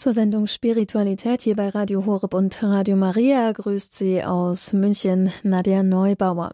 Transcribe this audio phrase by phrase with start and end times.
[0.00, 5.82] Zur Sendung Spiritualität hier bei Radio Horeb und Radio Maria grüßt sie aus München Nadja
[5.82, 6.52] Neubauer.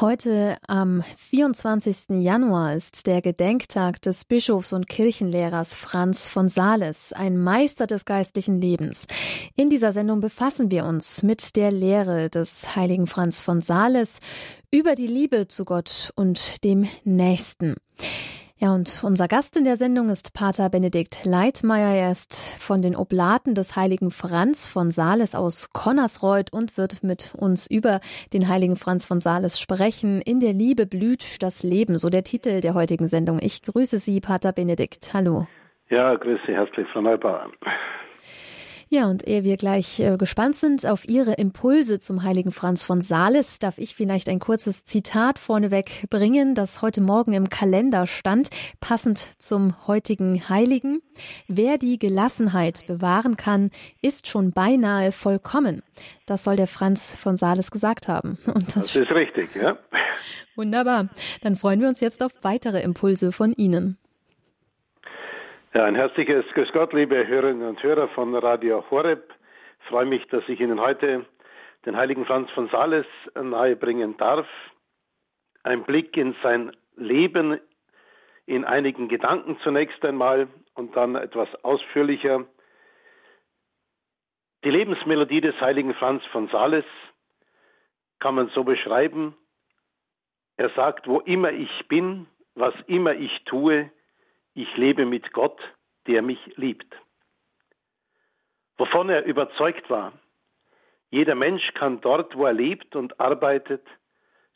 [0.00, 2.18] Heute am 24.
[2.18, 8.60] Januar ist der Gedenktag des Bischofs und Kirchenlehrers Franz von Sales, ein Meister des geistlichen
[8.60, 9.06] Lebens.
[9.54, 14.18] In dieser Sendung befassen wir uns mit der Lehre des heiligen Franz von Sales
[14.72, 17.76] über die Liebe zu Gott und dem Nächsten.
[18.58, 21.94] Ja, und unser Gast in der Sendung ist Pater Benedikt Leitmeier.
[21.94, 27.34] Er ist von den Oblaten des heiligen Franz von Sales aus Connersreuth und wird mit
[27.36, 28.00] uns über
[28.32, 30.22] den heiligen Franz von Sales sprechen.
[30.22, 33.40] In der Liebe blüht das Leben, so der Titel der heutigen Sendung.
[33.42, 35.12] Ich grüße Sie, Pater Benedikt.
[35.12, 35.46] Hallo.
[35.90, 37.50] Ja, grüße herzlich, Frau Neubauer.
[38.88, 43.02] Ja, und ehe wir gleich äh, gespannt sind auf Ihre Impulse zum heiligen Franz von
[43.02, 48.48] Sales, darf ich vielleicht ein kurzes Zitat vorneweg bringen, das heute Morgen im Kalender stand,
[48.78, 51.00] passend zum heutigen Heiligen.
[51.48, 55.82] Wer die Gelassenheit bewahren kann, ist schon beinahe vollkommen.
[56.24, 58.38] Das soll der Franz von Sales gesagt haben.
[58.46, 59.76] Und das, das ist richtig, ja.
[60.54, 61.08] Wunderbar.
[61.42, 63.98] Dann freuen wir uns jetzt auf weitere Impulse von Ihnen.
[65.76, 69.30] Ja, ein herzliches Grüß Gott, liebe Hörerinnen und Hörer von Radio Horeb.
[69.82, 71.26] Ich freue mich, dass ich Ihnen heute
[71.84, 74.46] den heiligen Franz von Sales nahebringen darf.
[75.64, 77.60] Ein Blick in sein Leben
[78.46, 82.46] in einigen Gedanken zunächst einmal und dann etwas ausführlicher.
[84.64, 86.86] Die Lebensmelodie des heiligen Franz von Sales
[88.18, 89.36] kann man so beschreiben.
[90.56, 93.90] Er sagt, wo immer ich bin, was immer ich tue,
[94.56, 95.60] ich lebe mit Gott,
[96.06, 96.96] der mich liebt.
[98.78, 100.14] Wovon er überzeugt war,
[101.10, 103.86] jeder Mensch kann dort, wo er lebt und arbeitet,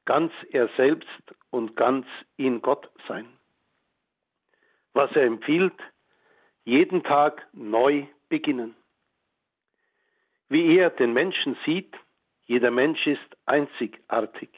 [0.06, 2.06] ganz er selbst und ganz
[2.37, 3.28] in Gott sein.
[4.95, 5.78] Was er empfiehlt,
[6.65, 8.75] jeden Tag neu beginnen.
[10.48, 11.95] Wie er den Menschen sieht,
[12.47, 14.51] jeder Mensch ist einzigartig.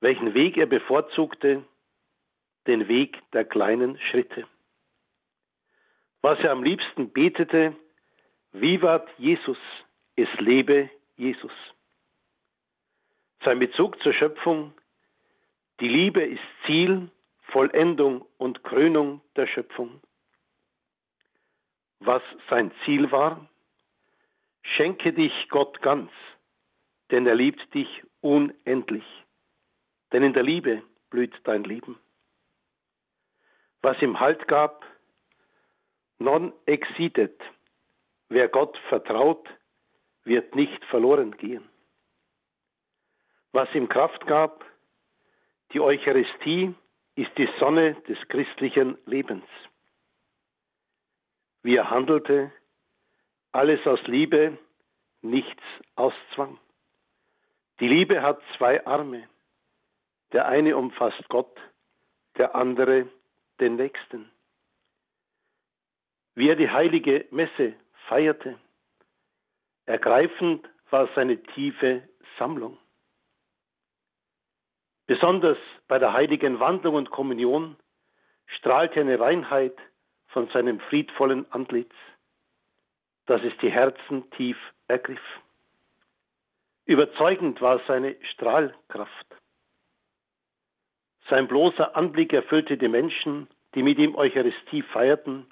[0.00, 1.64] Welchen Weg er bevorzugte,
[2.66, 4.46] den Weg der kleinen Schritte.
[6.20, 7.76] Was er am liebsten betete,
[8.52, 9.58] Vivat Jesus,
[10.14, 11.52] es lebe Jesus.
[13.44, 14.72] Sein Bezug zur Schöpfung,
[15.80, 17.10] die Liebe ist Ziel,
[17.50, 20.00] Vollendung und Krönung der Schöpfung.
[22.00, 23.48] Was sein Ziel war?
[24.62, 26.10] Schenke dich Gott ganz,
[27.10, 27.88] denn er liebt dich
[28.20, 29.04] unendlich.
[30.12, 31.98] Denn in der Liebe blüht dein Leben
[33.82, 34.84] was ihm Halt gab,
[36.18, 37.40] non exitet.
[38.28, 39.46] Wer Gott vertraut,
[40.24, 41.68] wird nicht verloren gehen.
[43.52, 44.64] Was ihm Kraft gab,
[45.72, 46.74] die Eucharistie
[47.16, 49.44] ist die Sonne des christlichen Lebens.
[51.62, 52.52] Wie er handelte,
[53.52, 54.56] alles aus Liebe,
[55.20, 55.62] nichts
[55.94, 56.58] aus Zwang.
[57.80, 59.28] Die Liebe hat zwei Arme.
[60.32, 61.60] Der eine umfasst Gott,
[62.38, 63.08] der andere
[63.60, 64.30] den Nächsten.
[66.34, 67.74] Wie er die heilige Messe
[68.08, 68.58] feierte,
[69.86, 72.08] ergreifend war seine tiefe
[72.38, 72.78] Sammlung.
[75.06, 75.58] Besonders
[75.88, 77.76] bei der heiligen Wandlung und Kommunion
[78.46, 79.76] strahlte eine Reinheit
[80.28, 81.92] von seinem friedvollen Antlitz,
[83.26, 84.56] dass es die Herzen tief
[84.88, 85.20] ergriff.
[86.86, 89.41] Überzeugend war seine Strahlkraft.
[91.32, 95.46] Sein bloßer Anblick erfüllte die Menschen, die mit ihm Eucharistie feierten,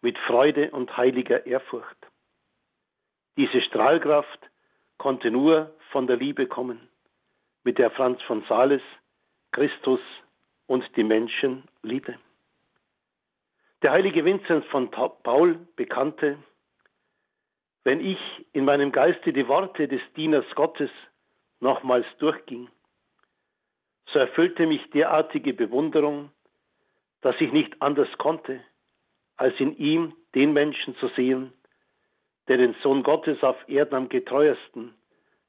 [0.00, 1.96] mit Freude und heiliger Ehrfurcht.
[3.36, 4.38] Diese Strahlkraft
[4.98, 6.88] konnte nur von der Liebe kommen,
[7.64, 8.80] mit der Franz von Sales
[9.50, 9.98] Christus
[10.68, 12.16] und die Menschen liebte.
[13.82, 16.38] Der heilige Vinzenz von Paul bekannte,
[17.82, 18.20] wenn ich
[18.52, 20.90] in meinem Geiste die Worte des Dieners Gottes
[21.58, 22.68] nochmals durchging,
[24.06, 26.30] so erfüllte mich derartige Bewunderung,
[27.20, 28.60] dass ich nicht anders konnte,
[29.36, 31.52] als in ihm den Menschen zu sehen,
[32.48, 34.94] der den Sohn Gottes auf Erden am getreuesten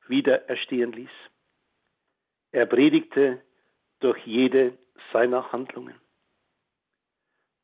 [0.07, 1.09] wieder erstehen ließ.
[2.51, 3.41] Er predigte
[3.99, 4.77] durch jede
[5.11, 5.95] seiner Handlungen.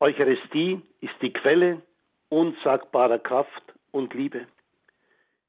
[0.00, 1.82] Eucharistie ist die Quelle
[2.28, 4.46] unsagbarer Kraft und Liebe.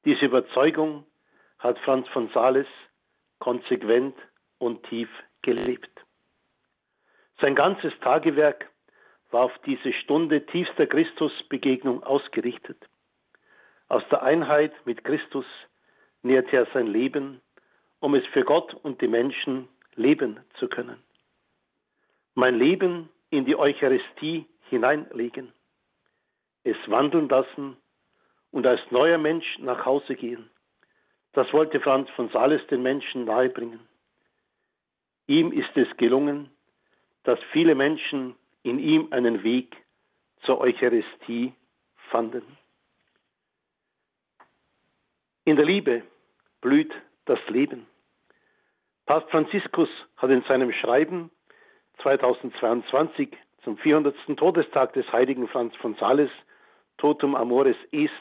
[0.04, 1.06] Diese Überzeugung
[1.58, 2.66] hat Franz von Sales
[3.38, 4.16] konsequent
[4.58, 5.08] und tief
[5.42, 5.90] gelebt.
[7.40, 8.68] Sein ganzes Tagewerk
[9.30, 12.78] war auf diese Stunde tiefster Christusbegegnung ausgerichtet.
[13.88, 15.46] Aus der Einheit mit Christus
[16.22, 17.40] näherte er sein Leben,
[18.00, 21.02] um es für Gott und die Menschen leben zu können.
[22.34, 25.52] Mein Leben in die Eucharistie hineinlegen.
[26.64, 27.76] es wandeln lassen
[28.52, 30.48] und als neuer Mensch nach Hause gehen.
[31.32, 33.80] Das wollte Franz von Sales den Menschen nahebringen.
[35.26, 36.50] Ihm ist es gelungen,
[37.24, 39.76] dass viele Menschen in ihm einen Weg
[40.42, 41.52] zur Eucharistie
[42.10, 42.56] fanden.
[45.44, 46.02] In der Liebe
[46.60, 46.92] blüht
[47.24, 47.86] das Leben.
[49.06, 51.30] Papst Franziskus hat in seinem Schreiben
[52.02, 54.14] 2022 zum 400.
[54.36, 56.30] Todestag des heiligen Franz von Sales,
[56.98, 58.12] Totum Amoris Est,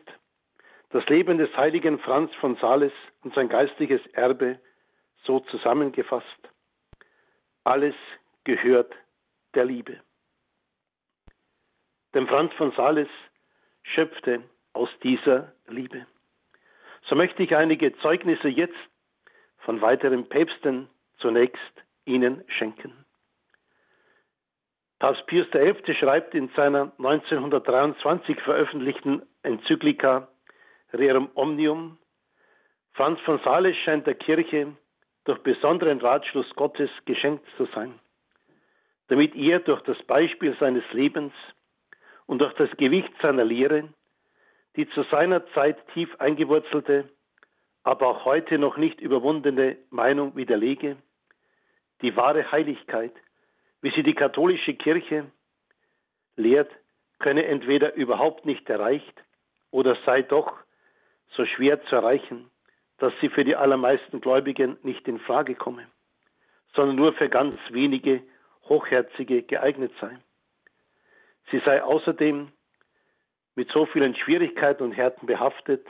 [0.90, 2.94] das Leben des heiligen Franz von Sales
[3.24, 4.60] und sein geistliches Erbe
[5.24, 6.51] so zusammengefasst.
[7.64, 7.96] Alles
[8.44, 8.94] gehört
[9.54, 10.00] der Liebe.
[12.14, 13.10] Denn Franz von Sales
[13.84, 14.44] schöpfte
[14.74, 16.06] aus dieser Liebe.
[17.08, 18.78] So möchte ich einige Zeugnisse jetzt
[19.60, 21.62] von weiteren Päpsten zunächst
[22.06, 23.06] Ihnen schenken.
[25.00, 25.96] Papst Pius XI.
[25.96, 30.28] schreibt in seiner 1923 veröffentlichten Enzyklika
[30.94, 31.98] Rerum Omnium,
[32.94, 34.76] Franz von Sales scheint der Kirche
[35.26, 38.00] durch besonderen Ratschluss Gottes geschenkt zu sein,
[39.08, 41.34] damit er durch das Beispiel seines Lebens
[42.26, 43.90] und durch das Gewicht seiner Lehre
[44.76, 47.10] die zu seiner Zeit tief eingewurzelte,
[47.84, 50.98] aber auch heute noch nicht überwundene Meinung widerlege,
[52.02, 53.14] die wahre Heiligkeit,
[53.82, 55.32] wie sie die katholische Kirche
[56.36, 56.72] lehrt,
[57.20, 59.24] könne entweder überhaupt nicht erreicht
[59.72, 60.58] oder sei doch
[61.36, 62.50] so schwer zu erreichen,
[63.02, 65.88] dass sie für die allermeisten Gläubigen nicht in Frage komme,
[66.76, 68.22] sondern nur für ganz wenige
[68.70, 70.20] Hochherzige geeignet sei.
[71.50, 72.52] Sie sei außerdem
[73.56, 75.84] mit so vielen Schwierigkeiten und Härten behaftet,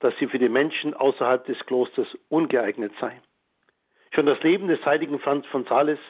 [0.00, 3.22] dass sie für die Menschen außerhalb des Klosters ungeeignet sei.
[4.12, 6.00] Schon das Leben des heiligen Franz von Sales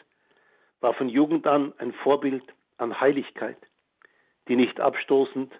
[0.80, 2.44] war von Jugend an ein Vorbild
[2.78, 3.58] an Heiligkeit,
[4.48, 5.52] die nicht abstoßend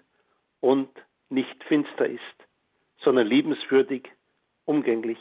[0.61, 0.89] und
[1.29, 2.21] nicht finster ist,
[3.03, 4.09] sondern liebenswürdig,
[4.69, 5.17] umgänglich.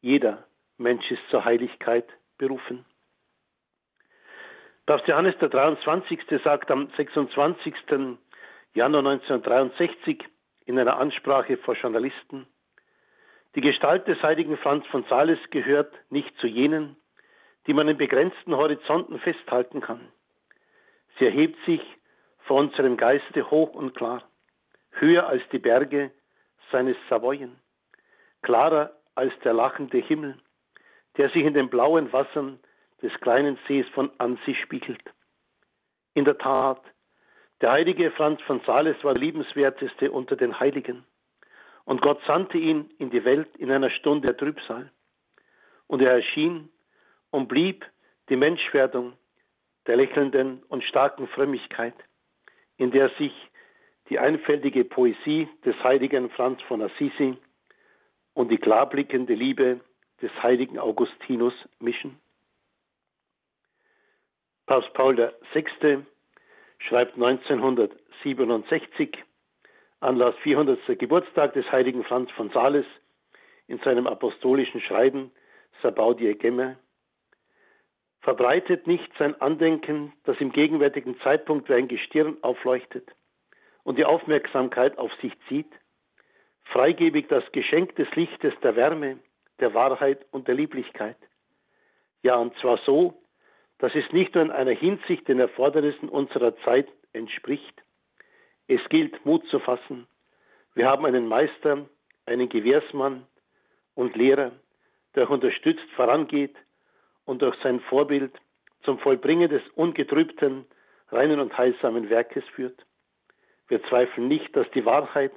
[0.00, 0.44] Jeder
[0.78, 2.06] Mensch ist zur Heiligkeit
[2.38, 2.84] berufen.
[4.86, 6.20] Papst Johannes der 23.
[6.44, 7.74] sagt am 26.
[8.74, 10.24] Januar 1963
[10.64, 12.46] in einer Ansprache vor Journalisten,
[13.56, 16.96] die Gestalt des heiligen Franz von Sales gehört nicht zu jenen,
[17.66, 20.08] die man in begrenzten Horizonten festhalten kann.
[21.18, 21.82] Sie erhebt sich
[22.46, 24.22] vor unserem Geiste hoch und klar,
[24.92, 26.12] höher als die Berge
[26.70, 27.61] seines Savoyen,
[28.42, 30.38] klarer als der lachende Himmel,
[31.16, 32.58] der sich in den blauen Wassern
[33.02, 35.02] des kleinen Sees von Ansi spiegelt.
[36.14, 36.82] In der Tat,
[37.60, 41.04] der heilige Franz von Sales war der liebenswerteste unter den Heiligen.
[41.84, 44.90] Und Gott sandte ihn in die Welt in einer Stunde der Trübsal.
[45.86, 46.68] Und er erschien
[47.30, 47.84] und blieb
[48.28, 49.14] die Menschwerdung
[49.86, 51.94] der lächelnden und starken Frömmigkeit,
[52.76, 53.32] in der sich
[54.08, 57.36] die einfältige Poesie des heiligen Franz von Assisi
[58.34, 59.80] und die klarblickende Liebe
[60.20, 62.18] des heiligen Augustinus mischen.
[64.66, 66.04] Papst Paul VI
[66.78, 69.18] schreibt 1967,
[70.00, 70.98] Anlass 400.
[70.98, 72.86] Geburtstag des heiligen Franz von Sales,
[73.66, 75.30] in seinem apostolischen Schreiben
[75.82, 76.76] Sabaudie Gemme,
[78.20, 83.08] verbreitet nicht sein Andenken, das im gegenwärtigen Zeitpunkt wie ein Gestirn aufleuchtet
[83.82, 85.70] und die Aufmerksamkeit auf sich zieht,
[86.72, 89.18] freigebig das Geschenk des Lichtes der Wärme,
[89.60, 91.16] der Wahrheit und der Lieblichkeit.
[92.22, 93.22] Ja, und zwar so,
[93.78, 97.82] dass es nicht nur in einer Hinsicht den Erfordernissen unserer Zeit entspricht.
[98.68, 100.06] Es gilt, Mut zu fassen.
[100.74, 101.86] Wir haben einen Meister,
[102.26, 103.26] einen Gewährsmann
[103.94, 104.52] und Lehrer,
[105.14, 106.56] der unterstützt vorangeht
[107.24, 108.32] und durch sein Vorbild
[108.82, 110.64] zum Vollbringen des ungetrübten,
[111.10, 112.86] reinen und heilsamen Werkes führt.
[113.68, 115.32] Wir zweifeln nicht, dass die Wahrheit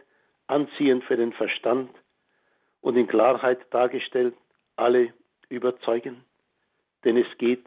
[0.48, 1.92] anziehend für den Verstand
[2.82, 4.36] und in Klarheit dargestellt
[4.76, 5.14] alle
[5.50, 6.24] überzeugen.
[7.04, 7.66] Denn es geht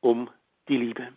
[0.00, 0.30] um
[0.68, 1.08] die Liebe.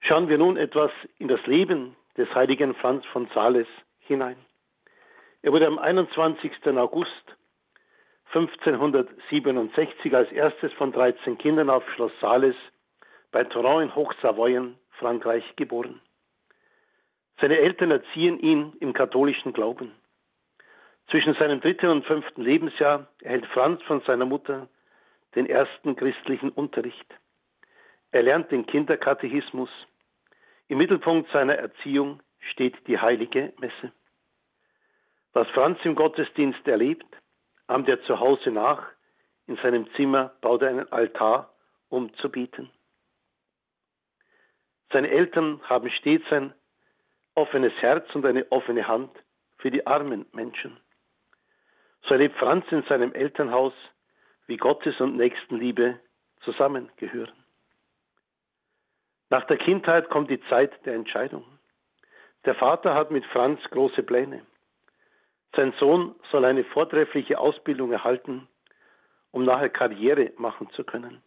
[0.00, 3.66] Schauen wir nun etwas in das Leben des heiligen Franz von Sales
[4.00, 4.36] hinein.
[5.42, 6.52] Er wurde am 21.
[6.76, 7.36] August
[8.32, 12.56] 1567 als erstes von 13 Kindern auf Schloss Sales
[13.30, 16.00] bei Toron in Hochsavoyen, Frankreich, geboren.
[17.40, 19.92] Seine Eltern erziehen ihn im katholischen Glauben.
[21.10, 24.68] Zwischen seinem dritten und fünften Lebensjahr erhält Franz von seiner Mutter
[25.34, 27.06] den ersten christlichen Unterricht.
[28.12, 29.70] Er lernt den Kinderkatechismus.
[30.68, 33.92] Im Mittelpunkt seiner Erziehung steht die heilige Messe.
[35.32, 37.06] Was Franz im Gottesdienst erlebt,
[37.66, 38.86] ahmt er zu Hause nach.
[39.46, 41.52] In seinem Zimmer baut er einen Altar,
[41.88, 42.70] um zu bieten.
[44.92, 46.54] Seine Eltern haben stets ein
[47.34, 49.10] offenes Herz und eine offene Hand
[49.58, 50.78] für die armen Menschen.
[52.02, 53.72] So erlebt Franz in seinem Elternhaus,
[54.46, 55.98] wie Gottes und Nächstenliebe
[56.42, 57.44] zusammengehören.
[59.30, 61.44] Nach der Kindheit kommt die Zeit der Entscheidung.
[62.44, 64.44] Der Vater hat mit Franz große Pläne.
[65.56, 68.48] Sein Sohn soll eine vortreffliche Ausbildung erhalten,
[69.30, 71.22] um nachher Karriere machen zu können.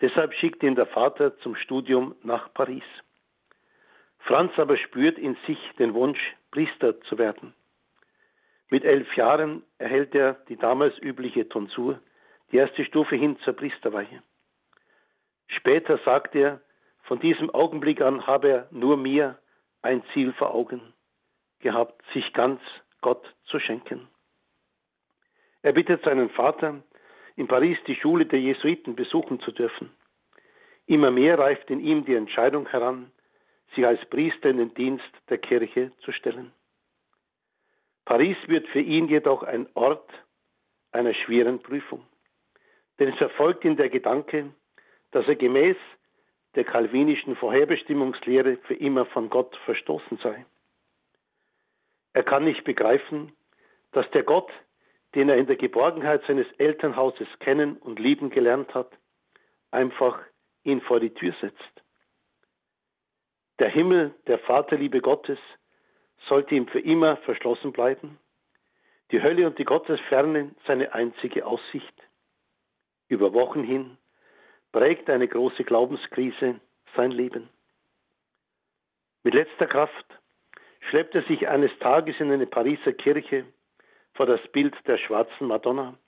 [0.00, 2.84] Deshalb schickt ihn der Vater zum Studium nach Paris.
[4.24, 7.54] Franz aber spürt in sich den Wunsch, Priester zu werden.
[8.70, 12.00] Mit elf Jahren erhält er die damals übliche Tonsur,
[12.50, 14.22] die erste Stufe hin zur Priesterweihe.
[15.48, 16.60] Später sagt er,
[17.02, 19.38] von diesem Augenblick an habe er nur mir
[19.82, 20.80] ein Ziel vor Augen
[21.60, 22.60] gehabt, sich ganz
[23.00, 24.08] Gott zu schenken.
[25.62, 26.82] Er bittet seinen Vater,
[27.36, 29.90] in Paris die Schule der Jesuiten besuchen zu dürfen.
[30.86, 33.10] Immer mehr reift in ihm die Entscheidung heran,
[33.74, 36.52] sich als Priester in den Dienst der Kirche zu stellen.
[38.04, 40.10] Paris wird für ihn jedoch ein Ort
[40.90, 42.06] einer schweren Prüfung.
[42.98, 44.52] Denn es erfolgt in der Gedanke,
[45.12, 45.76] dass er gemäß
[46.54, 50.44] der kalvinischen Vorherbestimmungslehre für immer von Gott verstoßen sei.
[52.12, 53.32] Er kann nicht begreifen,
[53.92, 54.50] dass der Gott,
[55.14, 58.90] den er in der Geborgenheit seines Elternhauses kennen und lieben gelernt hat,
[59.70, 60.20] einfach
[60.64, 61.81] ihn vor die Tür setzt.
[63.58, 65.38] Der Himmel, der Vaterliebe Gottes,
[66.28, 68.18] sollte ihm für immer verschlossen bleiben,
[69.10, 71.94] die Hölle und die Gottesferne seine einzige Aussicht.
[73.08, 73.98] Über Wochen hin
[74.72, 76.60] prägt eine große Glaubenskrise
[76.96, 77.50] sein Leben.
[79.22, 80.06] Mit letzter Kraft
[80.88, 83.44] schleppt er sich eines Tages in eine Pariser Kirche
[84.14, 85.98] vor das Bild der schwarzen Madonna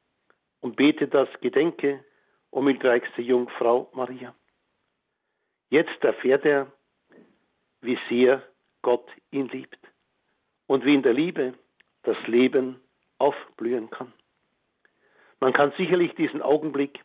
[0.61, 2.05] und betet das Gedenke
[2.51, 4.35] um die dreigste Jungfrau Maria.
[5.69, 6.73] Jetzt erfährt er,
[7.85, 8.43] wie sehr
[8.83, 9.79] Gott ihn liebt
[10.67, 11.55] und wie in der Liebe
[12.03, 12.81] das Leben
[13.19, 14.13] aufblühen kann.
[15.41, 17.01] Man kann sicherlich diesen Augenblick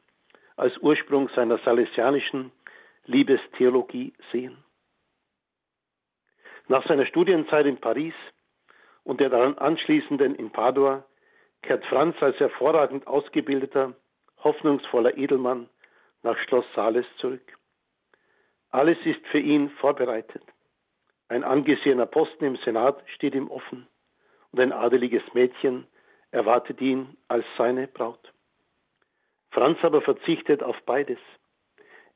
[0.55, 2.51] als Ursprung seiner salesianischen
[3.05, 4.57] Liebestheologie sehen.
[6.67, 8.13] Nach seiner Studienzeit in Paris
[9.03, 11.03] und der daran anschließenden in Padua
[11.63, 13.93] kehrt Franz als hervorragend ausgebildeter,
[14.43, 15.69] hoffnungsvoller Edelmann
[16.21, 17.57] nach Schloss Sales zurück.
[18.69, 20.43] Alles ist für ihn vorbereitet.
[21.29, 23.87] Ein angesehener Posten im Senat steht ihm offen
[24.51, 25.87] und ein adeliges Mädchen
[26.31, 28.33] erwartet ihn als seine Braut.
[29.51, 31.19] Franz aber verzichtet auf beides.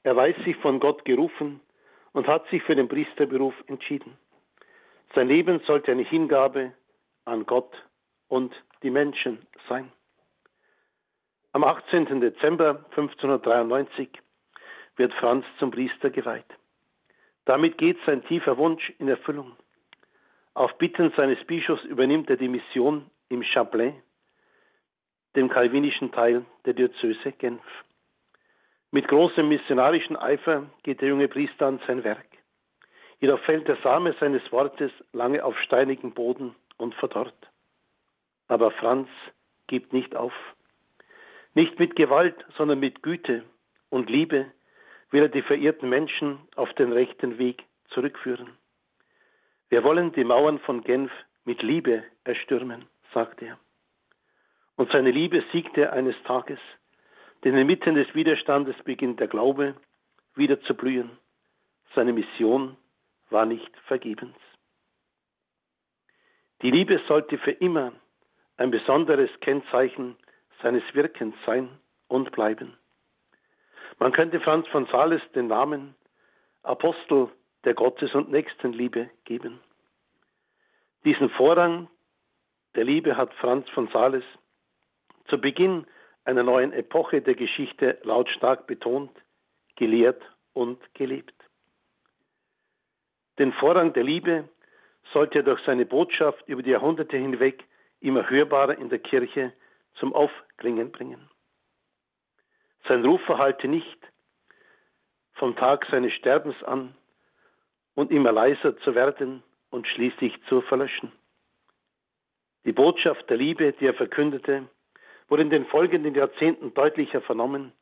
[0.01, 1.61] Er weiß sich von Gott gerufen
[2.11, 4.17] und hat sich für den Priesterberuf entschieden.
[5.13, 6.73] Sein Leben sollte eine Hingabe
[7.25, 7.71] an Gott
[8.27, 9.91] und die Menschen sein.
[11.51, 12.19] Am 18.
[12.19, 14.09] Dezember 1593
[14.95, 16.47] wird Franz zum Priester geweiht.
[17.45, 19.55] Damit geht sein tiefer Wunsch in Erfüllung.
[20.53, 23.93] Auf Bitten seines Bischofs übernimmt er die Mission im Chablais,
[25.35, 27.63] dem kalvinischen Teil der Diözese Genf.
[28.91, 32.27] Mit großem missionarischen Eifer geht der junge Priester an sein Werk.
[33.19, 37.49] Jedoch fällt der Same seines Wortes lange auf steinigen Boden und verdorrt.
[38.47, 39.09] Aber Franz
[39.65, 40.33] gibt nicht auf.
[41.55, 43.43] Nicht mit Gewalt, sondern mit Güte
[43.89, 44.51] und Liebe
[45.13, 48.57] will er die verirrten Menschen auf den rechten Weg zurückführen.
[49.69, 51.11] Wir wollen die Mauern von Genf
[51.45, 53.59] mit Liebe erstürmen, sagt er.
[54.75, 56.57] Und seine Liebe siegte eines Tages,
[57.43, 59.75] denn inmitten des Widerstandes beginnt der Glaube
[60.33, 61.11] wieder zu blühen.
[61.93, 62.75] Seine Mission
[63.29, 64.35] war nicht vergebens.
[66.63, 67.91] Die Liebe sollte für immer
[68.57, 70.15] ein besonderes Kennzeichen
[70.63, 71.69] seines Wirkens sein
[72.07, 72.77] und bleiben.
[73.99, 75.95] Man könnte Franz von Sales den Namen
[76.63, 77.29] Apostel
[77.63, 79.59] der Gottes- und Nächstenliebe geben.
[81.05, 81.89] Diesen Vorrang
[82.75, 84.23] der Liebe hat Franz von Sales
[85.27, 85.85] zu Beginn
[86.25, 89.11] einer neuen Epoche der Geschichte lautstark betont,
[89.75, 90.21] gelehrt
[90.53, 91.35] und gelebt.
[93.39, 94.47] Den Vorrang der Liebe
[95.11, 97.63] sollte er durch seine Botschaft über die Jahrhunderte hinweg
[97.99, 99.53] immer hörbarer in der Kirche
[99.95, 101.29] zum Aufklingen bringen.
[102.87, 103.97] Sein Ruf verhalte nicht
[105.33, 106.95] vom Tag seines Sterbens an
[107.95, 111.11] und immer leiser zu werden und schließlich zu verlöschen.
[112.65, 114.67] Die Botschaft der Liebe, die er verkündete,
[115.27, 117.73] wurde in den folgenden Jahrzehnten deutlicher vernommen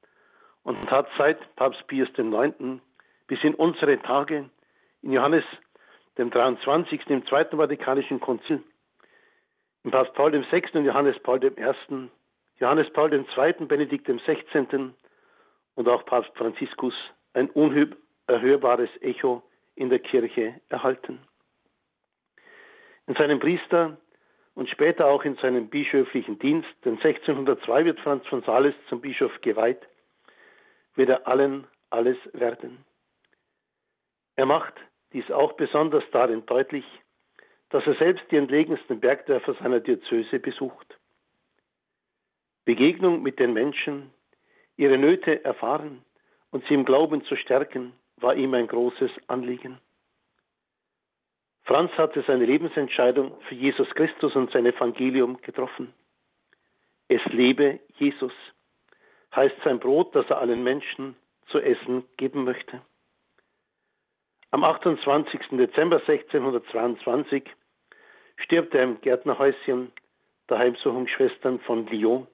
[0.63, 2.81] und hat seit Papst Pius IX.
[3.27, 4.50] bis in unsere Tage
[5.01, 5.43] in Johannes
[6.17, 7.08] dem 23.
[7.10, 8.63] im Zweiten Vatikanischen Konzil,
[9.84, 10.63] in Papst Paul VI.
[10.74, 12.10] und Johannes Paul I.
[12.62, 14.94] Johannes Paul II., Benedikt XVI.
[15.74, 16.94] und auch Papst Franziskus
[17.34, 19.41] ein unerhörbares Echo
[19.74, 21.20] in der Kirche erhalten.
[23.08, 23.98] In seinem Priester
[24.53, 29.32] und später auch in seinem bischöflichen Dienst, denn 1602 wird Franz von Sales zum Bischof
[29.41, 29.82] geweiht,
[30.94, 32.86] wird er allen alles werden.
[34.36, 34.75] Er macht
[35.13, 36.86] dies auch besonders darin deutlich,
[37.72, 41.00] dass er selbst die entlegensten Bergdörfer seiner Diözese besucht.
[42.65, 44.12] Begegnung mit den Menschen,
[44.77, 46.03] ihre Nöte erfahren
[46.51, 49.80] und sie im Glauben zu stärken, war ihm ein großes Anliegen.
[51.63, 55.94] Franz hatte seine Lebensentscheidung für Jesus Christus und sein Evangelium getroffen.
[57.08, 58.34] Es lebe Jesus,
[59.36, 61.15] heißt sein Brot, das er allen Menschen
[61.48, 62.82] zu essen geben möchte.
[64.51, 65.39] Am 28.
[65.51, 67.44] Dezember 1622
[68.38, 69.91] stirbt er im Gärtnerhäuschen
[70.50, 72.27] der Heimsuchungsschwestern von Lyon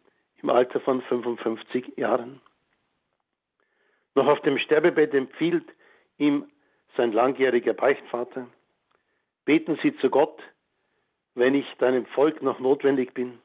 [0.48, 2.40] im Alter von 55 Jahren.
[4.16, 5.66] Noch auf dem Sterbebett empfiehlt
[6.18, 6.50] ihm
[6.96, 8.48] sein langjähriger Beichtvater,
[9.44, 10.42] beten Sie zu Gott,
[11.36, 13.40] wenn ich deinem Volk noch notwendig bin,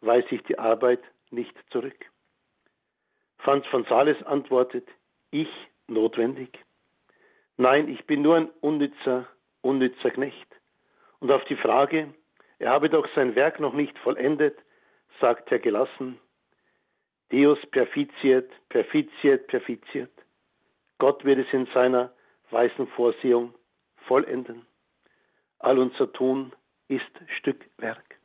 [0.00, 1.00] weise ich die Arbeit
[1.30, 2.10] nicht zurück.
[3.38, 4.88] Franz von Sales antwortet,
[5.30, 5.48] ich
[5.86, 6.58] notwendig.
[7.56, 9.28] Nein, ich bin nur ein unnützer,
[9.60, 10.48] unnützer Knecht.
[11.20, 12.12] Und auf die Frage,
[12.58, 14.58] er habe doch sein Werk noch nicht vollendet,
[15.20, 16.18] sagt er gelassen,
[17.30, 20.10] Deus perficiet, perficiet, perficiet.
[20.98, 22.10] Gott wird es in seiner
[22.50, 23.54] weisen Vorsehung
[24.06, 24.66] vollenden.
[25.58, 26.52] All unser Tun
[26.88, 28.16] ist Stückwerk.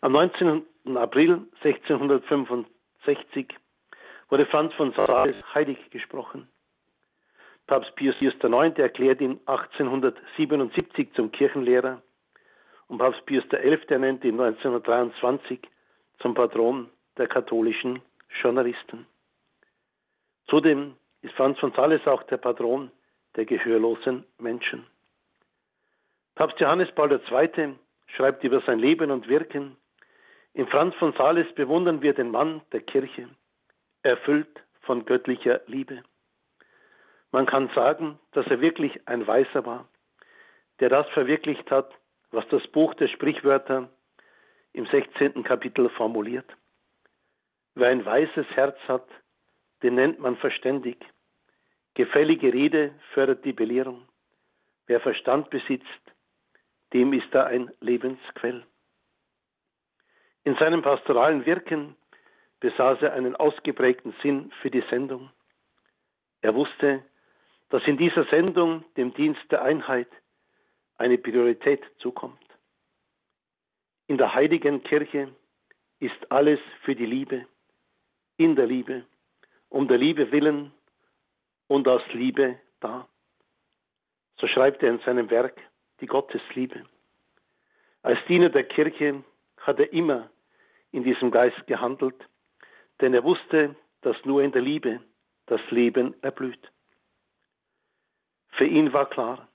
[0.00, 0.64] Am 19.
[0.94, 3.48] April 1665
[4.28, 6.48] wurde Franz von Sales heilig gesprochen.
[7.66, 8.78] Papst Pius IX.
[8.78, 12.00] erklärt ihn 1877 zum Kirchenlehrer
[12.88, 13.78] und Papst Pius XI.
[13.88, 15.60] ernennt ihn 1923
[16.20, 18.02] zum Patron der katholischen
[18.42, 19.06] Journalisten.
[20.48, 22.90] Zudem ist Franz von Sales auch der Patron
[23.36, 24.86] der gehörlosen Menschen.
[26.34, 27.74] Papst Johannes Paul II.
[28.06, 29.76] schreibt über sein Leben und Wirken.
[30.54, 33.28] In Franz von Sales bewundern wir den Mann der Kirche,
[34.02, 36.02] erfüllt von göttlicher Liebe.
[37.32, 39.88] Man kann sagen, dass er wirklich ein Weiser war,
[40.80, 41.92] der das verwirklicht hat,
[42.30, 43.88] was das Buch der Sprichwörter
[44.72, 45.42] im 16.
[45.42, 46.50] Kapitel formuliert.
[47.76, 49.06] Wer ein weises Herz hat,
[49.82, 50.96] den nennt man verständig.
[51.92, 54.08] Gefällige Rede fördert die Belehrung.
[54.86, 55.86] Wer Verstand besitzt,
[56.94, 58.66] dem ist er ein Lebensquell.
[60.44, 61.96] In seinem pastoralen Wirken
[62.60, 65.30] besaß er einen ausgeprägten Sinn für die Sendung.
[66.40, 67.04] Er wusste,
[67.68, 70.08] dass in dieser Sendung dem Dienst der Einheit
[70.96, 72.40] eine Priorität zukommt.
[74.06, 75.28] In der heiligen Kirche
[75.98, 77.46] ist alles für die Liebe,
[78.36, 79.04] in der Liebe,
[79.68, 80.72] um der Liebe willen
[81.68, 83.08] und aus Liebe da.
[84.38, 85.60] So schreibt er in seinem Werk
[86.00, 86.84] die Gottesliebe.
[88.02, 89.24] Als Diener der Kirche
[89.58, 90.30] hat er immer
[90.92, 92.16] in diesem Geist gehandelt,
[93.00, 95.00] denn er wusste, dass nur in der Liebe
[95.46, 96.70] das Leben erblüht.
[98.50, 99.48] Für ihn war klar,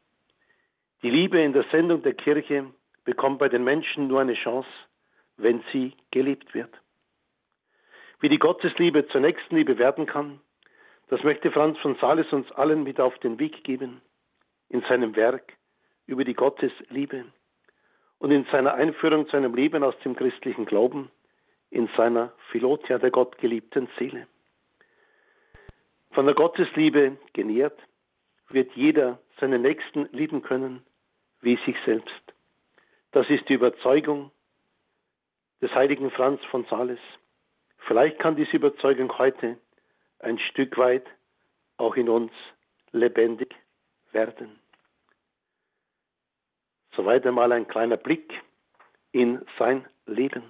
[1.02, 2.72] die Liebe in der Sendung der Kirche
[3.04, 4.70] bekommt bei den Menschen nur eine Chance,
[5.38, 6.74] wenn sie gelebt wird.
[8.22, 10.40] Wie die Gottesliebe zur Nächstenliebe werden kann,
[11.10, 14.02] das möchte Franz von Sales uns allen mit auf den Weg geben
[14.70, 15.54] in seinem Werk
[16.06, 17.26] über die Gottesliebe
[18.20, 21.10] und in seiner Einführung zu einem Leben aus dem christlichen Glauben
[21.72, 24.28] in seiner Philotia der gottgeliebten Seele.
[26.12, 27.80] Von der Gottesliebe genährt
[28.50, 30.86] wird jeder seinen Nächsten lieben können
[31.42, 32.22] wie sich selbst.
[33.14, 34.30] Das ist die Überzeugung
[35.60, 37.00] des heiligen Franz von Sales.
[37.88, 39.58] Vielleicht kann diese Überzeugung heute
[40.20, 41.06] ein Stück weit
[41.78, 42.32] auch in uns
[42.92, 43.56] lebendig
[44.12, 44.60] werden.
[46.96, 48.34] Soweit einmal ein kleiner Blick
[49.12, 50.44] in sein Leben.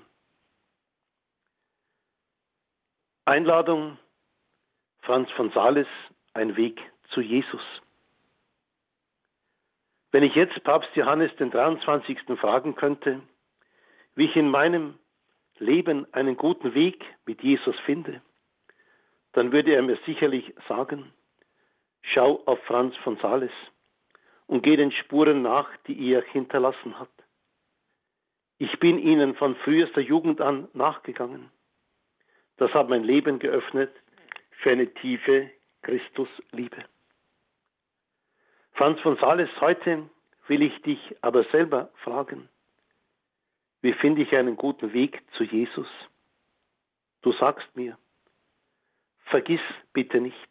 [3.26, 3.98] Einladung
[5.02, 5.88] Franz von Sales,
[6.34, 6.80] ein Weg
[7.13, 7.62] zu Jesus.
[10.12, 12.20] Wenn ich jetzt Papst Johannes den 23.
[12.39, 13.22] fragen könnte,
[14.15, 15.00] wie ich in meinem
[15.62, 18.21] Leben einen guten Weg mit Jesus finde,
[19.34, 21.13] dann würde er mir sicherlich sagen,
[22.02, 23.52] schau auf Franz von Sales
[24.47, 27.12] und geh den Spuren nach, die er hinterlassen hat.
[28.58, 31.52] Ich bin ihnen von frühester Jugend an nachgegangen.
[32.58, 33.91] Das hat mein Leben geöffnet
[34.62, 35.50] für eine tiefe
[35.84, 36.84] Christusliebe.
[38.74, 40.10] Franz von Sales, heute
[40.47, 42.50] will ich dich aber selber fragen,
[43.82, 45.88] wie finde ich einen guten Weg zu Jesus?
[47.22, 47.98] Du sagst mir,
[49.26, 49.62] vergiss
[49.94, 50.50] bitte nicht,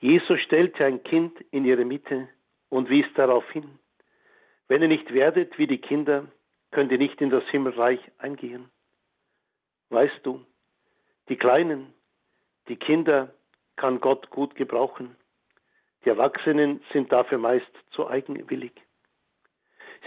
[0.00, 2.28] Jesus stellte ein Kind in ihre Mitte
[2.68, 3.78] und wies darauf hin,
[4.68, 6.26] Wenn ihr nicht werdet wie die Kinder,
[6.70, 8.68] könnt ihr nicht in das Himmelreich eingehen.
[9.88, 10.44] Weißt du,
[11.30, 11.94] die Kleinen,
[12.68, 13.34] die Kinder
[13.76, 15.16] kann Gott gut gebrauchen.
[16.04, 18.72] Die Erwachsenen sind dafür meist zu eigenwillig.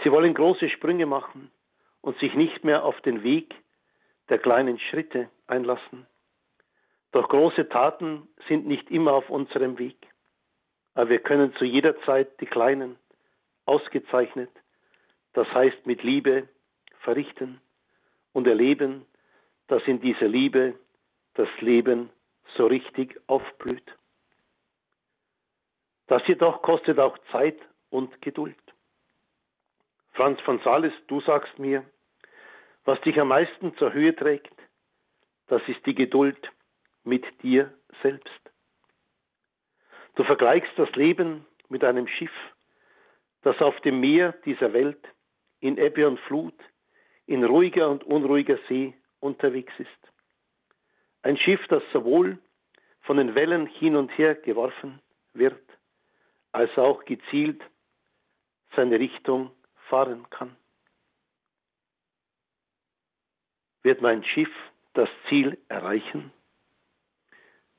[0.02, 1.50] Sie wollen große Sprünge machen
[2.02, 3.54] und sich nicht mehr auf den Weg
[4.28, 6.06] der kleinen Schritte einlassen.
[7.12, 9.96] Doch große Taten sind nicht immer auf unserem Weg.
[10.94, 12.96] Aber wir können zu jeder Zeit die kleinen,
[13.64, 14.50] ausgezeichnet,
[15.32, 16.48] das heißt mit Liebe,
[17.00, 17.60] verrichten
[18.32, 19.06] und erleben,
[19.68, 20.74] dass in dieser Liebe
[21.34, 22.10] das Leben
[22.56, 23.96] so richtig aufblüht.
[26.08, 27.58] Das jedoch kostet auch Zeit
[27.90, 28.56] und Geduld.
[30.12, 31.84] Franz von Sales, du sagst mir,
[32.84, 34.54] was dich am meisten zur Höhe trägt,
[35.48, 36.50] das ist die Geduld
[37.04, 38.30] mit dir selbst.
[40.14, 42.32] Du vergleichst das Leben mit einem Schiff,
[43.42, 45.02] das auf dem Meer dieser Welt
[45.60, 46.54] in Ebbe und Flut,
[47.26, 50.12] in ruhiger und unruhiger See unterwegs ist.
[51.22, 52.38] Ein Schiff, das sowohl
[53.02, 55.00] von den Wellen hin und her geworfen
[55.32, 55.62] wird,
[56.52, 57.62] als auch gezielt
[58.74, 59.50] seine Richtung
[59.88, 60.56] fahren kann.
[63.82, 64.50] Wird mein Schiff
[64.94, 66.32] das Ziel erreichen?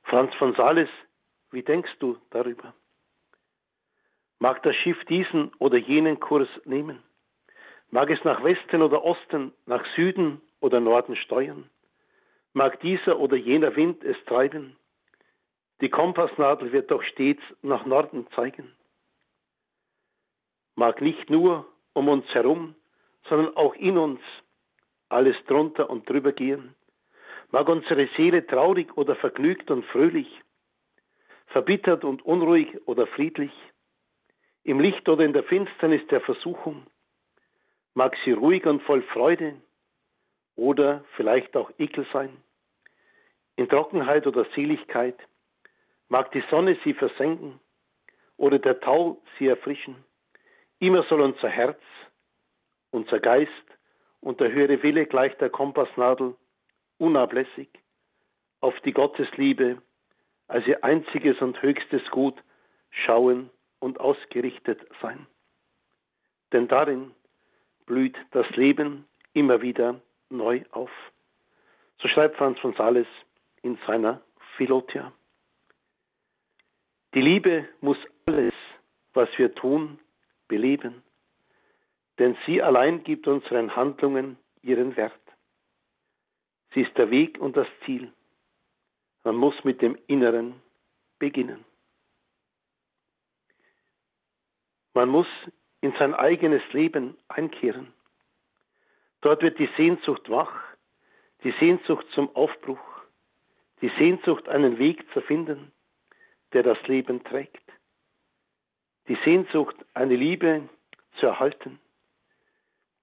[0.03, 0.89] Franz von Sales,
[1.51, 2.73] wie denkst du darüber?
[4.39, 7.01] Mag das Schiff diesen oder jenen Kurs nehmen?
[7.91, 11.69] Mag es nach Westen oder Osten, nach Süden oder Norden steuern?
[12.51, 14.75] Mag dieser oder jener Wind es treiben?
[15.79, 18.75] Die Kompassnadel wird doch stets nach Norden zeigen.
[20.75, 22.75] Mag nicht nur um uns herum,
[23.29, 24.19] sondern auch in uns
[25.13, 26.75] alles drunter und drüber gehen.
[27.51, 30.41] Mag unsere Seele traurig oder vergnügt und fröhlich,
[31.47, 33.51] verbittert und unruhig oder friedlich,
[34.63, 36.87] im Licht oder in der Finsternis der Versuchung,
[37.93, 39.55] mag sie ruhig und voll Freude
[40.55, 42.35] oder vielleicht auch Ekel sein,
[43.55, 45.17] in Trockenheit oder Seligkeit,
[46.09, 47.59] mag die Sonne sie versenken
[48.37, 50.03] oder der Tau sie erfrischen,
[50.79, 51.79] immer soll unser Herz,
[52.89, 53.51] unser Geist
[54.23, 56.35] und der höhere Wille gleich der Kompassnadel
[56.97, 57.69] unablässig
[58.61, 59.81] auf die Gottesliebe
[60.47, 62.35] als ihr einziges und höchstes Gut
[62.89, 65.27] schauen und ausgerichtet sein.
[66.53, 67.11] Denn darin
[67.85, 70.91] blüht das Leben immer wieder neu auf.
[71.99, 73.07] So schreibt Franz von Sales
[73.61, 74.21] in seiner
[74.55, 75.11] Philotia.
[77.13, 78.53] Die Liebe muss alles,
[79.13, 79.99] was wir tun,
[80.47, 81.03] beleben
[82.19, 85.13] denn sie allein gibt unseren Handlungen ihren Wert.
[86.73, 88.11] Sie ist der Weg und das Ziel.
[89.23, 90.61] Man muss mit dem Inneren
[91.19, 91.63] beginnen.
[94.93, 95.27] Man muss
[95.81, 97.93] in sein eigenes Leben einkehren.
[99.21, 100.53] Dort wird die Sehnsucht wach,
[101.43, 102.79] die Sehnsucht zum Aufbruch,
[103.81, 105.71] die Sehnsucht, einen Weg zu finden,
[106.53, 107.63] der das Leben trägt,
[109.07, 110.69] die Sehnsucht, eine Liebe
[111.19, 111.79] zu erhalten,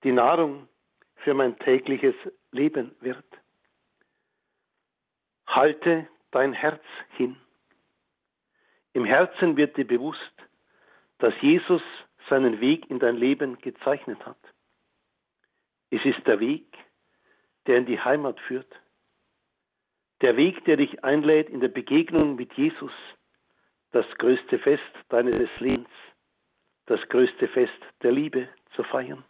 [0.05, 0.69] die Nahrung
[1.17, 2.15] für mein tägliches
[2.53, 3.25] Leben wird.
[5.47, 6.83] Halte dein Herz
[7.17, 7.37] hin.
[8.93, 10.35] Im Herzen wird dir bewusst,
[11.19, 11.83] dass Jesus
[12.29, 14.39] seinen Weg in dein Leben gezeichnet hat.
[15.91, 16.67] Es ist der Weg,
[17.67, 18.73] der in die Heimat führt.
[20.23, 22.93] Der Weg, der dich einlädt in der Begegnung mit Jesus,
[23.91, 25.89] das größte Fest deines Lebens,
[26.87, 29.25] das größte Fest der Liebe zu feiern.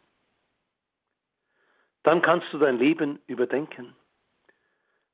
[2.03, 3.95] Dann kannst du dein Leben überdenken.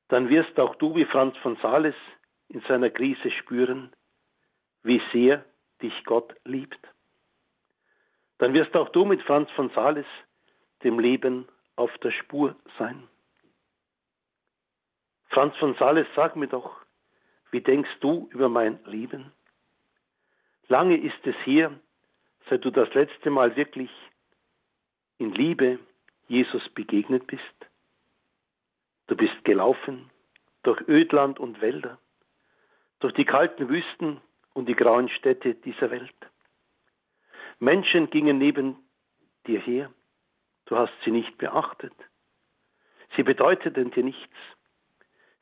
[0.07, 1.95] Dann wirst auch du wie Franz von Sales
[2.47, 3.93] in seiner Krise spüren,
[4.83, 5.43] wie sehr
[5.81, 6.79] dich Gott liebt.
[8.37, 10.05] Dann wirst auch du mit Franz von Sales
[10.83, 13.07] dem Leben auf der Spur sein.
[15.29, 16.81] Franz von Sales, sag mir doch,
[17.51, 19.33] wie denkst du über mein Leben?
[20.67, 21.71] Lange ist es her,
[22.49, 23.91] seit du das letzte Mal wirklich
[25.17, 25.79] in Liebe
[26.27, 27.43] Jesus begegnet bist?
[29.07, 30.09] Du bist gelaufen
[30.63, 31.97] durch Ödland und Wälder,
[32.99, 34.21] durch die kalten Wüsten
[34.53, 36.15] und die grauen Städte dieser Welt.
[37.59, 38.75] Menschen gingen neben
[39.45, 39.91] dir her,
[40.65, 41.93] du hast sie nicht beachtet.
[43.15, 44.35] Sie bedeuteten dir nichts.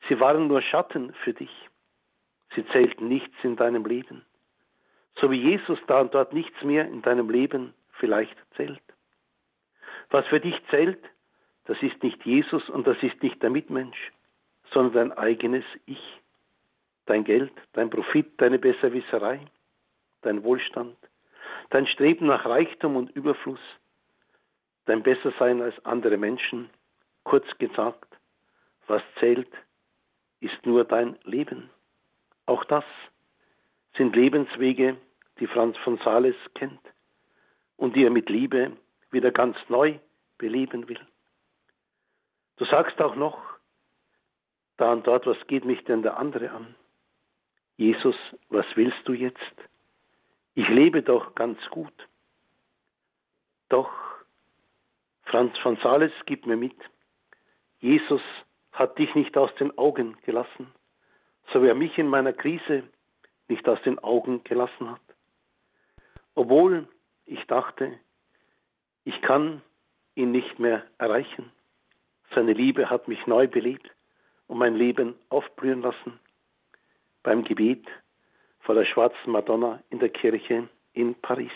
[0.08, 1.50] Sie waren nur Schatten für dich.
[2.54, 4.24] Sie zählten nichts in deinem Leben.
[5.20, 8.82] So wie Jesus da und dort nichts mehr in deinem Leben vielleicht zählt.
[10.10, 11.02] Was für dich zählt,
[11.64, 14.12] das ist nicht Jesus und das ist nicht der Mitmensch,
[14.72, 16.20] sondern dein eigenes Ich.
[17.06, 19.40] Dein Geld, dein Profit, deine Besserwisserei,
[20.22, 20.96] dein Wohlstand,
[21.70, 23.60] dein Streben nach Reichtum und Überfluss,
[24.86, 26.68] dein Bessersein als andere Menschen.
[27.22, 28.08] Kurz gesagt,
[28.86, 29.50] was zählt,
[30.40, 31.70] ist nur dein Leben.
[32.46, 32.84] Auch das
[33.96, 34.96] sind Lebenswege,
[35.40, 36.80] die Franz von Sales kennt
[37.76, 38.72] und die er mit Liebe
[39.16, 39.98] wieder ganz neu
[40.36, 41.00] beleben will.
[42.58, 43.42] Du sagst auch noch,
[44.76, 46.74] da und dort, was geht mich denn der andere an?
[47.78, 48.14] Jesus,
[48.50, 49.38] was willst du jetzt?
[50.54, 51.94] Ich lebe doch ganz gut.
[53.70, 53.90] Doch
[55.24, 56.76] Franz von Sales gibt mir mit,
[57.80, 58.22] Jesus
[58.72, 60.72] hat dich nicht aus den Augen gelassen,
[61.52, 62.84] so wie er mich in meiner Krise
[63.48, 65.00] nicht aus den Augen gelassen hat.
[66.34, 66.86] Obwohl
[67.24, 67.98] ich dachte,
[69.06, 69.62] ich kann
[70.16, 71.52] ihn nicht mehr erreichen.
[72.34, 73.88] Seine Liebe hat mich neu belebt
[74.48, 76.18] und mein Leben aufblühen lassen.
[77.22, 77.86] Beim Gebet
[78.60, 81.52] vor der schwarzen Madonna in der Kirche in Paris.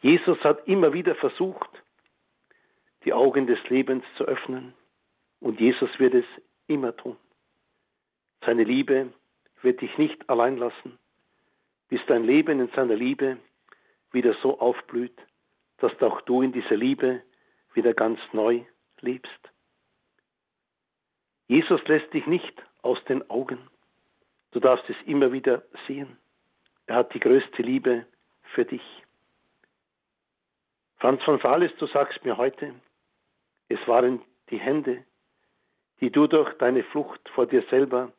[0.00, 1.70] Jesus hat immer wieder versucht,
[3.04, 4.74] die Augen des Lebens zu öffnen
[5.38, 6.26] und Jesus wird es
[6.66, 7.16] immer tun.
[8.44, 9.12] Seine Liebe
[9.62, 10.98] wird dich nicht allein lassen,
[11.88, 13.38] bis dein Leben in seiner Liebe
[14.10, 15.16] wieder so aufblüht,
[15.84, 17.22] dass auch du in dieser Liebe
[17.74, 18.64] wieder ganz neu
[19.00, 19.30] lebst.
[21.46, 23.58] Jesus lässt dich nicht aus den Augen.
[24.52, 26.16] Du darfst es immer wieder sehen.
[26.86, 28.06] Er hat die größte Liebe
[28.54, 28.82] für dich.
[30.96, 32.74] Franz von Sales, du sagst mir heute,
[33.68, 35.04] es waren die Hände,
[36.00, 38.10] die du durch deine Flucht vor dir selber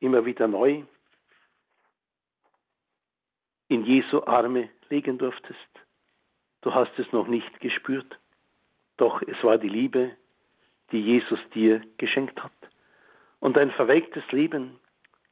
[0.00, 0.82] immer wieder neu
[3.68, 5.85] in Jesu Arme legen durftest.
[6.66, 8.18] Du hast es noch nicht gespürt,
[8.96, 10.16] doch es war die Liebe,
[10.90, 12.50] die Jesus dir geschenkt hat
[13.38, 14.80] und dein verwelktes Leben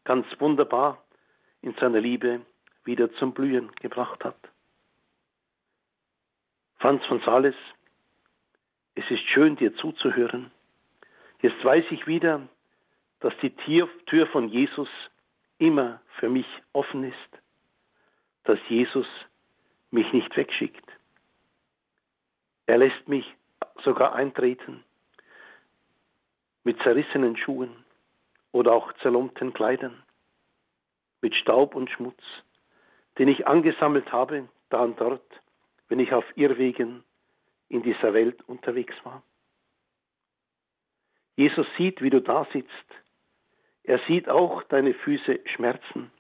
[0.05, 1.03] ganz wunderbar
[1.61, 2.43] in seiner Liebe
[2.85, 4.37] wieder zum Blühen gebracht hat.
[6.79, 7.57] Franz von Sales,
[8.95, 10.53] es ist schön, dir zuzuhören.
[11.43, 12.47] Jetzt weiß ich wieder,
[13.19, 14.89] dass die Tür von Jesus
[15.59, 17.43] immer für mich offen ist,
[18.45, 19.09] dass Jesus
[19.91, 20.95] mich nicht wegschickt.
[22.67, 23.27] Er lässt mich
[23.83, 24.85] sogar eintreten
[26.63, 27.85] mit zerrissenen Schuhen
[28.53, 30.03] oder auch zerlumpten Kleidern,
[31.21, 32.23] mit Staub und Schmutz,
[33.19, 35.41] den ich angesammelt habe, da und dort,
[35.89, 37.05] wenn ich auf Irrwegen
[37.69, 39.23] in dieser Welt unterwegs war.
[41.37, 42.71] Jesus sieht, wie du da sitzt,
[43.83, 46.11] er sieht auch deine Füße schmerzen.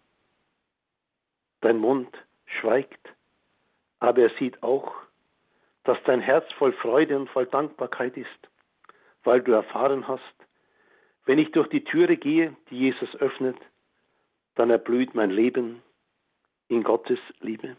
[1.62, 3.09] Dein Mund schweigt.
[4.00, 4.94] Aber er sieht auch,
[5.85, 8.29] dass dein Herz voll Freude und voll Dankbarkeit ist,
[9.23, 10.23] weil du erfahren hast,
[11.27, 13.57] wenn ich durch die Türe gehe, die Jesus öffnet,
[14.55, 15.83] dann erblüht mein Leben
[16.68, 17.77] in Gottes Liebe.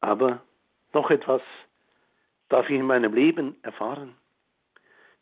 [0.00, 0.40] Aber
[0.92, 1.42] noch etwas
[2.48, 4.16] darf ich in meinem Leben erfahren.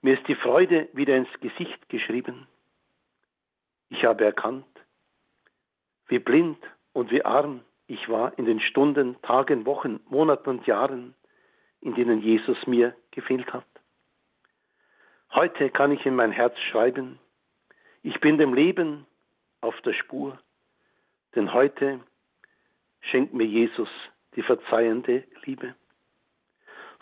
[0.02, 2.46] Mir ist die Freude wieder ins Gesicht geschrieben.
[3.88, 4.66] Ich habe erkannt,
[6.08, 6.58] wie blind
[6.92, 11.14] und wie arm ich war in den Stunden, Tagen, Wochen, Monaten und Jahren,
[11.80, 13.66] in denen Jesus mir gefehlt hat.
[15.32, 17.18] Heute kann ich in mein Herz schreiben,
[18.02, 19.06] ich bin dem Leben
[19.60, 20.38] auf der Spur,
[21.34, 22.00] denn heute
[23.00, 23.88] schenkt mir Jesus
[24.36, 25.74] die verzeihende Liebe.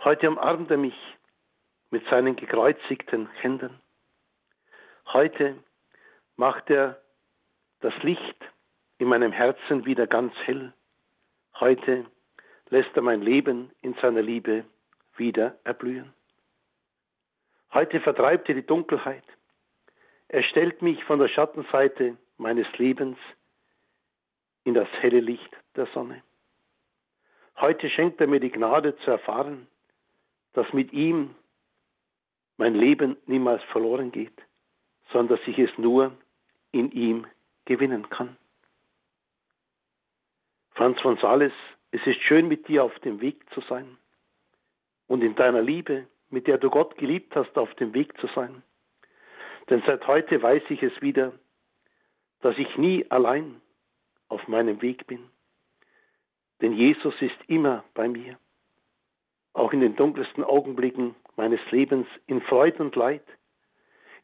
[0.02, 0.96] Heute umarmt er mich
[1.90, 3.80] mit seinen gekreuzigten Händen.
[5.06, 5.62] Heute
[6.36, 7.00] macht er
[7.80, 8.36] das Licht
[9.04, 10.72] in meinem Herzen wieder ganz hell.
[11.60, 12.06] Heute
[12.70, 14.64] lässt er mein Leben in seiner Liebe
[15.18, 16.14] wieder erblühen.
[17.74, 19.24] Heute vertreibt er die Dunkelheit.
[20.28, 23.18] Er stellt mich von der Schattenseite meines Lebens
[24.64, 26.22] in das helle Licht der Sonne.
[27.60, 29.66] Heute schenkt er mir die Gnade zu erfahren,
[30.54, 31.34] dass mit ihm
[32.56, 34.40] mein Leben niemals verloren geht,
[35.12, 36.16] sondern dass ich es nur
[36.72, 37.26] in ihm
[37.66, 38.38] gewinnen kann.
[40.74, 41.52] Franz von Sales,
[41.92, 43.96] es ist schön mit dir auf dem Weg zu sein
[45.06, 48.64] und in deiner Liebe, mit der du Gott geliebt hast, auf dem Weg zu sein.
[49.70, 51.32] Denn seit heute weiß ich es wieder,
[52.40, 53.60] dass ich nie allein
[54.28, 55.30] auf meinem Weg bin.
[56.60, 58.36] Denn Jesus ist immer bei mir,
[59.52, 63.24] auch in den dunkelsten Augenblicken meines Lebens in Freud und Leid,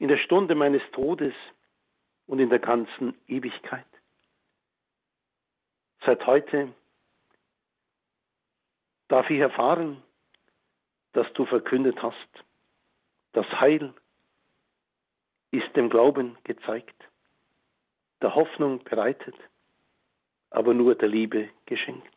[0.01, 1.35] in der Stunde meines Todes
[2.27, 3.87] und in der ganzen Ewigkeit.
[6.05, 6.73] Seit heute
[9.09, 10.03] darf ich erfahren,
[11.13, 12.45] dass du verkündet hast,
[13.33, 13.93] das Heil
[15.51, 16.95] ist dem Glauben gezeigt,
[18.23, 19.35] der Hoffnung bereitet,
[20.51, 22.13] aber nur der Liebe geschenkt.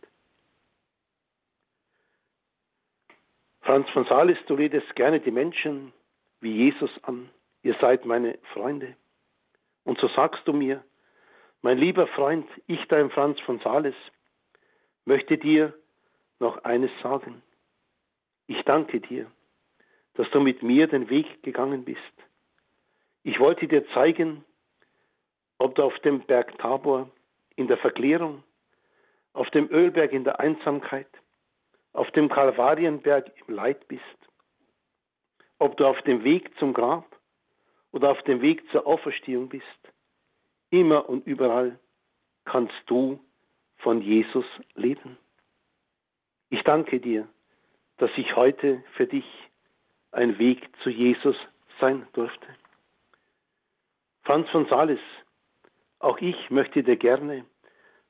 [3.61, 5.93] Franz von Sales, du redest gerne die Menschen
[6.41, 7.29] wie Jesus an.
[7.63, 8.95] Ihr seid meine Freunde.
[9.85, 10.83] Und so sagst du mir,
[11.63, 13.95] mein lieber Freund, ich, dein Franz von Sales,
[15.05, 15.73] möchte dir
[16.39, 17.41] noch eines sagen.
[18.47, 19.31] Ich danke dir,
[20.15, 22.01] dass du mit mir den Weg gegangen bist.
[23.23, 24.43] Ich wollte dir zeigen,
[25.57, 27.09] ob du auf dem Berg Tabor
[27.55, 28.43] in der Verklärung,
[29.31, 31.07] auf dem Ölberg in der Einsamkeit,
[31.93, 34.03] auf dem Kalvarienberg im Leid bist,
[35.59, 37.05] ob du auf dem Weg zum Grab
[37.93, 39.92] oder auf dem Weg zur Auferstehung bist,
[40.73, 41.79] immer und überall
[42.45, 43.19] kannst du
[43.77, 45.17] von Jesus leben.
[46.49, 47.27] Ich danke dir,
[47.97, 49.25] dass ich heute für dich
[50.11, 51.35] ein Weg zu Jesus
[51.79, 52.47] sein durfte.
[54.23, 54.99] Franz von Sales,
[55.99, 57.45] auch ich möchte dir gerne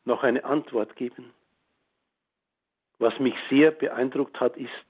[0.06, 1.34] noch eine Antwort geben.
[2.98, 4.88] Was mich sehr beeindruckt hat, ist,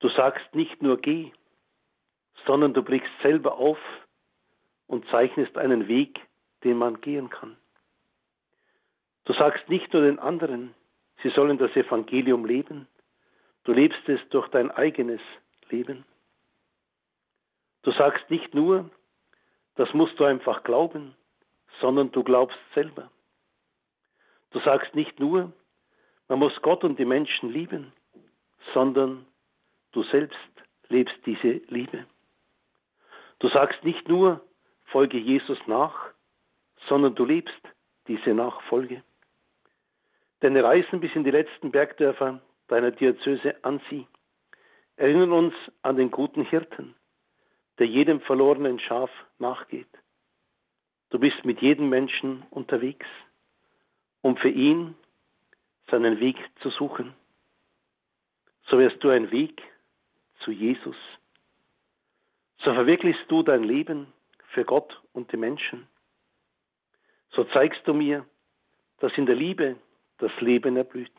[0.00, 1.32] du sagst nicht nur geh,
[2.46, 3.78] sondern du blickst selber auf
[4.92, 6.20] und zeichnest einen Weg,
[6.64, 7.56] den man gehen kann.
[9.24, 10.74] Du sagst nicht nur den anderen,
[11.22, 12.86] sie sollen das Evangelium leben,
[13.64, 15.22] du lebst es durch dein eigenes
[15.70, 16.04] Leben.
[17.84, 18.90] Du sagst nicht nur,
[19.76, 21.16] das musst du einfach glauben,
[21.80, 23.10] sondern du glaubst selber.
[24.50, 25.54] Du sagst nicht nur,
[26.28, 27.94] man muss Gott und die Menschen lieben,
[28.74, 29.24] sondern
[29.92, 30.36] du selbst
[30.88, 32.04] lebst diese Liebe.
[33.38, 34.42] Du sagst nicht nur,
[34.92, 36.10] folge Jesus nach,
[36.88, 37.60] sondern du lebst
[38.06, 39.02] diese Nachfolge.
[40.40, 44.06] Deine Reisen bis in die letzten Bergdörfer deiner Diözese an sie
[44.96, 46.94] erinnern uns an den guten Hirten,
[47.78, 49.88] der jedem verlorenen Schaf nachgeht.
[51.10, 53.06] Du bist mit jedem Menschen unterwegs,
[54.20, 54.94] um für ihn
[55.90, 57.14] seinen Weg zu suchen.
[58.68, 59.60] So wirst du ein Weg
[60.44, 60.96] zu Jesus.
[62.58, 64.06] So verwirklichst du dein Leben
[64.52, 65.88] für Gott und die Menschen.
[67.30, 68.26] So zeigst du mir,
[68.98, 69.76] dass in der Liebe
[70.18, 71.12] das Leben erblüht.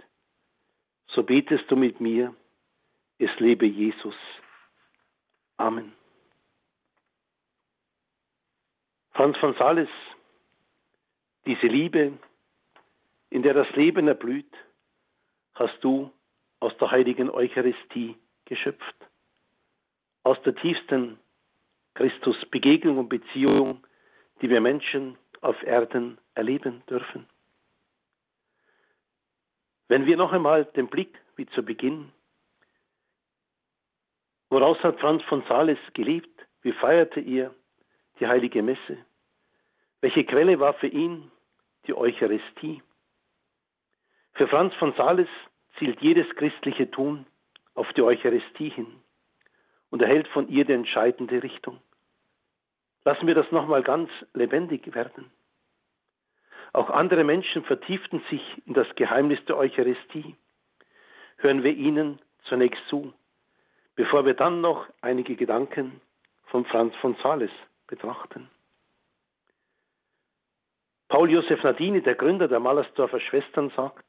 [1.07, 2.33] So betest du mit mir,
[3.19, 4.15] es lebe Jesus.
[5.57, 5.93] Amen.
[9.11, 9.89] Franz von Sales,
[11.45, 12.17] diese Liebe,
[13.29, 14.51] in der das Leben erblüht,
[15.53, 16.11] hast du
[16.59, 18.15] aus der heiligen Eucharistie
[18.45, 18.95] geschöpft.
[20.23, 21.19] Aus der tiefsten
[21.95, 23.83] Christus-Begegnung und Beziehung,
[24.41, 27.27] die wir Menschen auf Erden erleben dürfen.
[29.87, 32.11] Wenn wir noch einmal den Blick wie zu Beginn,
[34.49, 36.29] woraus hat Franz von Sales gelebt?
[36.61, 37.53] Wie feierte er
[38.19, 38.97] die heilige Messe?
[40.01, 41.31] Welche Quelle war für ihn
[41.85, 42.81] die Eucharistie?
[44.33, 45.29] Für Franz von Sales
[45.77, 47.25] zielt jedes christliche Tun
[47.75, 49.02] auf die Eucharistie hin
[49.93, 51.79] und erhält von ihr die entscheidende Richtung.
[53.05, 55.29] Lassen wir das nochmal ganz lebendig werden.
[56.73, 60.35] Auch andere Menschen vertieften sich in das Geheimnis der Eucharistie.
[61.37, 63.13] Hören wir ihnen zunächst zu,
[63.93, 66.01] bevor wir dann noch einige Gedanken
[66.45, 67.51] von Franz von Sales
[67.85, 68.49] betrachten.
[71.07, 74.05] Paul Josef Nadini, der Gründer der Mallersdorfer Schwestern, sagt,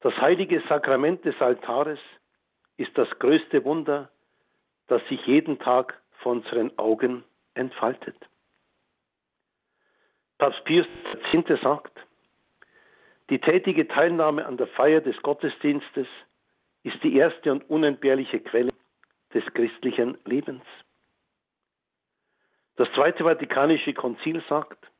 [0.00, 2.00] das heilige Sakrament des Altares
[2.78, 4.10] ist das größte Wunder,
[4.90, 7.24] das sich jeden Tag vor unseren Augen
[7.54, 8.16] entfaltet.
[10.38, 10.86] Papst Pius
[11.32, 11.62] X.
[11.62, 11.96] sagt,
[13.30, 16.08] die tätige Teilnahme an der Feier des Gottesdienstes
[16.82, 18.72] ist die erste und unentbehrliche Quelle
[19.32, 20.64] des christlichen Lebens.
[22.74, 24.90] Das Zweite Vatikanische Konzil sagt,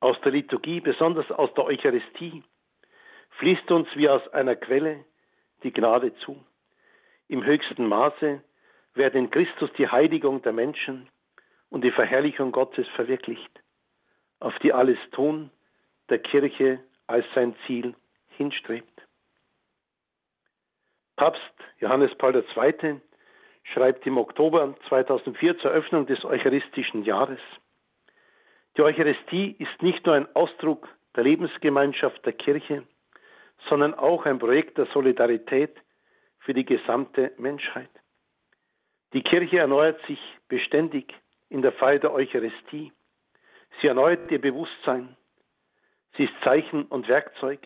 [0.00, 2.42] aus der Liturgie, besonders aus der Eucharistie,
[3.38, 5.04] fließt uns wie aus einer Quelle
[5.62, 6.44] die Gnade zu.
[7.28, 8.42] Im höchsten Maße
[8.94, 11.08] wird in Christus die Heiligung der Menschen
[11.68, 13.60] und die Verherrlichung Gottes verwirklicht
[14.40, 15.50] auf die alles Tun
[16.08, 17.94] der Kirche als sein Ziel
[18.36, 19.02] hinstrebt.
[21.16, 21.42] Papst
[21.78, 23.00] Johannes Paul II.
[23.62, 27.40] schreibt im Oktober 2004 zur Eröffnung des Eucharistischen Jahres,
[28.76, 32.84] die Eucharistie ist nicht nur ein Ausdruck der Lebensgemeinschaft der Kirche,
[33.68, 35.76] sondern auch ein Projekt der Solidarität
[36.38, 37.90] für die gesamte Menschheit.
[39.12, 41.12] Die Kirche erneuert sich beständig
[41.48, 42.92] in der Feier der Eucharistie.
[43.80, 45.16] Sie erneuert ihr Bewusstsein.
[46.16, 47.60] Sie ist Zeichen und Werkzeug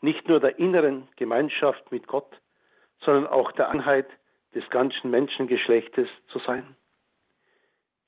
[0.00, 2.30] nicht nur der inneren Gemeinschaft mit Gott,
[3.00, 4.06] sondern auch der Einheit
[4.54, 6.76] des ganzen Menschengeschlechtes zu sein.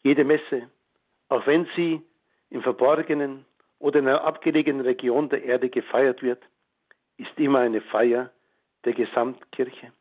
[0.03, 0.71] Jede Messe,
[1.29, 2.03] auch wenn sie
[2.51, 3.45] im Verborgenen
[3.79, 6.43] oder in einer abgelegenen Region der Erde gefeiert wird,
[7.17, 8.31] ist immer eine Feier
[8.85, 9.93] der Gesamtkirche.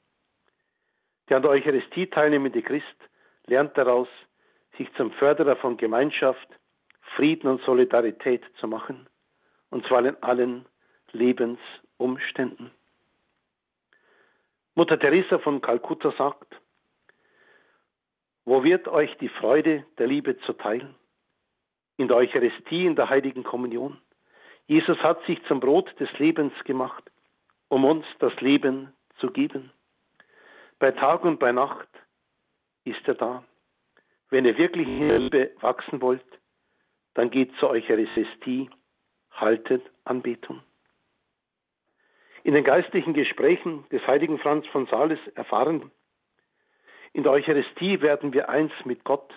[1.29, 2.85] Der an der Eucharistie teilnehmende Christ
[3.47, 4.07] lernt daraus,
[4.77, 6.47] sich zum Förderer von Gemeinschaft,
[7.15, 9.07] Frieden und Solidarität zu machen,
[9.69, 10.65] und zwar in allen
[11.11, 12.71] Lebensumständen.
[14.75, 16.53] Mutter Teresa von Kalkutta sagt,
[18.43, 20.93] wo wird euch die Freude der Liebe zuteil?
[21.97, 23.99] In der Eucharistie, in der heiligen Kommunion.
[24.67, 27.03] Jesus hat sich zum Brot des Lebens gemacht,
[27.69, 29.71] um uns das Leben zu geben.
[30.79, 31.87] Bei Tag und bei Nacht
[32.83, 33.43] ist er da.
[34.29, 36.25] Wenn ihr wirklich in der Liebe wachsen wollt,
[37.13, 38.69] dann geht zur Eucharistie,
[39.31, 40.61] haltet Anbetung.
[42.43, 45.91] In den geistlichen Gesprächen des heiligen Franz von Sales erfahren,
[47.13, 49.33] in der Eucharistie werden wir eins mit Gott,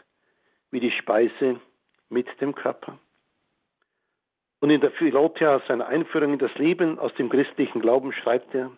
[0.72, 1.60] wie die Speise
[2.08, 2.98] mit dem Körper.
[4.60, 8.72] Und in der Philotia, seiner Einführung in das Leben aus dem christlichen Glauben, schreibt er,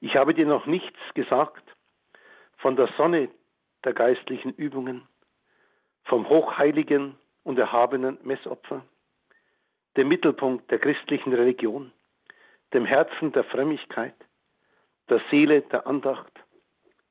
[0.00, 1.62] ich habe dir noch nichts gesagt
[2.58, 3.28] von der Sonne
[3.84, 5.06] der geistlichen Übungen,
[6.04, 8.84] vom hochheiligen und erhabenen Messopfer,
[9.96, 11.92] dem Mittelpunkt der christlichen Religion,
[12.72, 14.14] dem Herzen der Frömmigkeit,
[15.08, 16.32] der Seele der Andacht,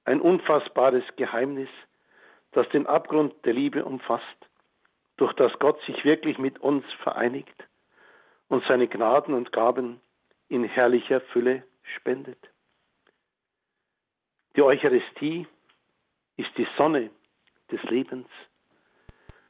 [0.05, 1.69] ein unfassbares Geheimnis,
[2.51, 4.23] das den Abgrund der Liebe umfasst,
[5.17, 7.67] durch das Gott sich wirklich mit uns vereinigt
[8.47, 9.99] und seine Gnaden und Gaben
[10.47, 11.63] in herrlicher Fülle
[11.95, 12.39] spendet.
[14.57, 15.45] Die Eucharistie
[16.35, 17.11] ist die Sonne
[17.71, 18.27] des Lebens.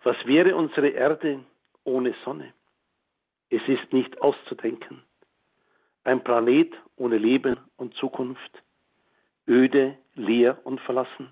[0.03, 1.45] Was wäre unsere Erde
[1.85, 2.53] ohne Sonne?
[3.49, 5.01] Es ist nicht auszudenken.
[6.03, 8.51] Ein Planet ohne Leben und Zukunft,
[9.47, 11.31] öde, leer und verlassen.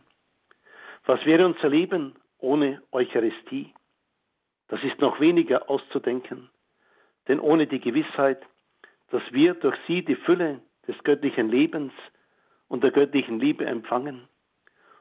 [1.06, 3.74] Was wäre unser Leben ohne Eucharistie?
[4.70, 6.50] Das ist noch weniger auszudenken,
[7.28, 8.42] denn ohne die Gewissheit,
[9.10, 11.92] dass wir durch sie die Fülle des göttlichen Lebens
[12.68, 14.28] und der göttlichen Liebe empfangen,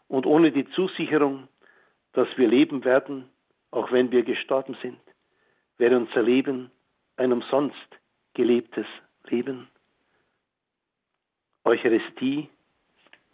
[0.09, 1.49] und ohne die Zusicherung,
[2.12, 3.29] dass wir leben werden,
[3.71, 5.01] auch wenn wir gestorben sind,
[5.79, 6.71] wäre unser Leben
[7.17, 7.77] ein umsonst
[8.35, 8.87] gelebtes
[9.29, 9.69] Leben.
[11.65, 12.49] Eucharistie,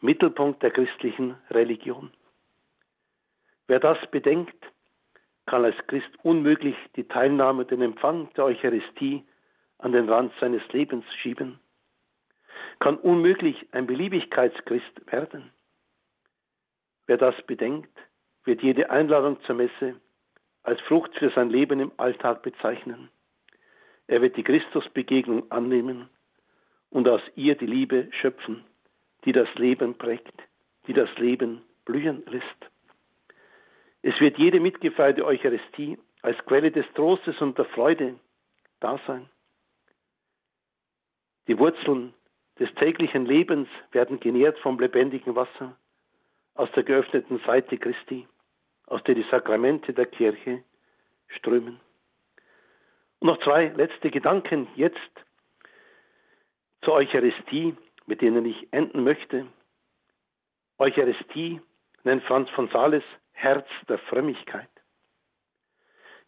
[0.00, 2.10] Mittelpunkt der christlichen Religion.
[3.66, 4.56] Wer das bedenkt,
[5.46, 9.24] kann als Christ unmöglich die Teilnahme, den Empfang der Eucharistie
[9.78, 11.58] an den Rand seines Lebens schieben,
[12.78, 15.50] kann unmöglich ein Beliebigkeitschrist werden.
[17.06, 17.90] Wer das bedenkt,
[18.44, 20.00] wird jede Einladung zur Messe
[20.62, 23.10] als Frucht für sein Leben im Alltag bezeichnen.
[24.06, 26.08] Er wird die Christusbegegnung annehmen
[26.90, 28.64] und aus ihr die Liebe schöpfen,
[29.24, 30.34] die das Leben prägt,
[30.86, 32.70] die das Leben blühen lässt.
[34.02, 38.18] Es wird jede mitgefeierte Eucharistie als Quelle des Trostes und der Freude
[38.80, 39.28] da sein.
[41.48, 42.14] Die Wurzeln
[42.60, 45.76] des täglichen Lebens werden genährt vom lebendigen Wasser
[46.54, 48.28] aus der geöffneten Seite Christi,
[48.86, 50.62] aus der die Sakramente der Kirche
[51.28, 51.80] strömen.
[53.18, 54.98] Und noch zwei letzte Gedanken jetzt
[56.82, 57.74] zur Eucharistie,
[58.06, 59.46] mit denen ich enden möchte.
[60.78, 61.60] Eucharistie
[62.04, 64.68] nennt Franz von Sales Herz der Frömmigkeit.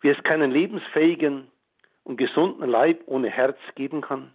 [0.01, 1.51] Wie es keinen lebensfähigen
[2.05, 4.35] und gesunden Leib ohne Herz geben kann,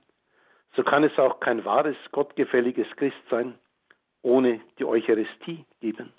[0.77, 3.57] so kann es auch kein wahres, gottgefälliges Christsein
[4.21, 6.13] ohne die Eucharistie geben.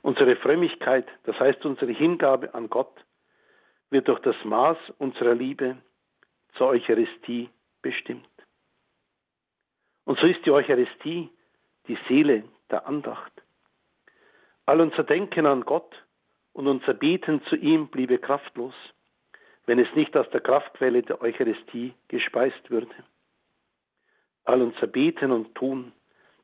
[0.00, 3.04] Unsere Frömmigkeit, das heißt unsere Hingabe an Gott,
[3.90, 5.76] wird durch das Maß unserer Liebe
[6.54, 7.50] zur Eucharistie
[7.82, 8.26] bestimmt.
[10.04, 11.28] Und so ist die Eucharistie
[11.88, 13.32] die Seele der Andacht.
[14.64, 15.94] All unser Denken an Gott
[16.54, 18.74] und unser Beten zu ihm bliebe kraftlos,
[19.66, 22.94] wenn es nicht aus der Kraftquelle der Eucharistie gespeist würde.
[24.50, 25.92] All unser Beten und Tun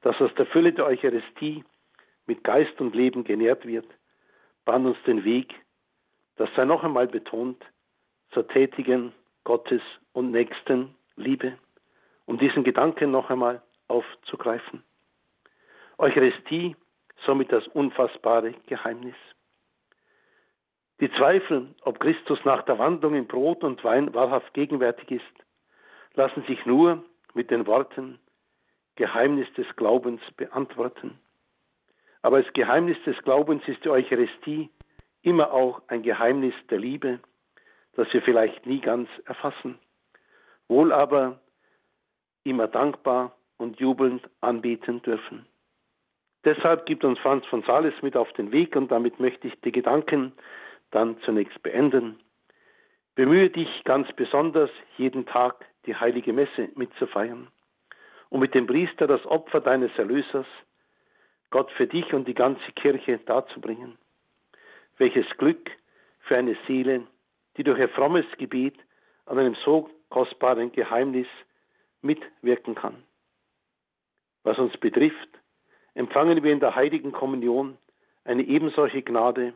[0.03, 1.65] das aus der Fülle der Eucharistie
[2.27, 3.89] mit Geist und Leben genährt wird,
[4.65, 5.53] bahnt uns den Weg,
[6.37, 7.61] das sei noch einmal betont,
[8.31, 9.83] zur tätigen Gottes
[10.13, 11.59] und nächsten Liebe,
[12.27, 14.85] um diesen Gedanken noch einmal aufzugreifen.
[15.99, 16.77] Eucharistie,
[17.25, 19.17] somit das unfassbare Geheimnis.
[21.01, 25.45] Die Zweifel, ob Christus nach der Wandlung in Brot und Wein wahrhaft gegenwärtig ist,
[26.15, 27.03] lassen sich nur
[27.37, 28.19] mit den Worten
[28.97, 31.19] Geheimnis des Glaubens beantworten.
[32.23, 34.71] Aber das Geheimnis des Glaubens ist die Eucharistie
[35.23, 37.21] immer auch ein Geheimnis der Liebe,
[37.93, 39.79] das wir vielleicht nie ganz erfassen,
[40.69, 41.41] wohl aber
[42.43, 45.47] immer dankbar und jubelnd anbieten dürfen.
[46.45, 49.73] Deshalb gibt uns Franz von Sales mit auf den Weg und damit möchte ich die
[49.73, 50.33] Gedanken
[50.91, 52.19] dann zunächst beenden.
[53.17, 57.49] Bemühe dich ganz besonders, jeden Tag die heilige Messe mitzufeiern
[58.29, 60.47] und mit dem Priester das Opfer deines Erlösers,
[61.51, 63.97] Gott für dich und die ganze Kirche darzubringen.
[64.99, 65.71] Welches Glück
[66.21, 67.07] für eine Seele,
[67.57, 68.75] die durch ihr frommes Gebet
[69.27, 71.29] an einem so kostbaren Geheimnis
[72.03, 73.03] mitwirken kann.
[74.43, 75.29] Was uns betrifft,
[75.95, 77.79] empfangen wir in der heiligen Kommunion
[78.25, 79.55] eine ebensolche Gnade,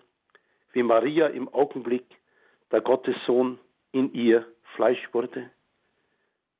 [0.72, 2.06] wie Maria im Augenblick
[2.70, 3.58] der Gottessohn
[3.92, 5.50] in ihr Fleisch wurde.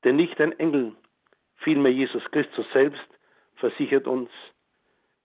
[0.05, 0.93] Denn nicht ein Engel,
[1.57, 3.09] vielmehr Jesus Christus selbst
[3.57, 4.31] versichert uns,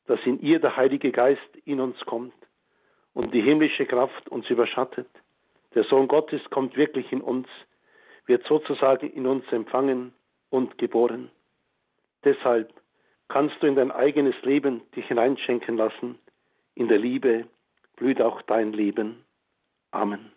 [0.07, 2.34] dass in ihr der Heilige Geist in uns kommt
[3.13, 5.07] und die himmlische Kraft uns überschattet.
[5.73, 7.47] Der Sohn Gottes kommt wirklich in uns,
[8.26, 10.13] wird sozusagen in uns empfangen
[10.49, 11.32] und geboren.
[12.23, 12.73] Deshalb
[13.28, 16.19] kannst du in dein eigenes Leben dich hineinschenken lassen.
[16.76, 17.47] In der Liebe
[17.95, 19.23] blüht auch dein Leben.
[19.91, 20.32] Amen.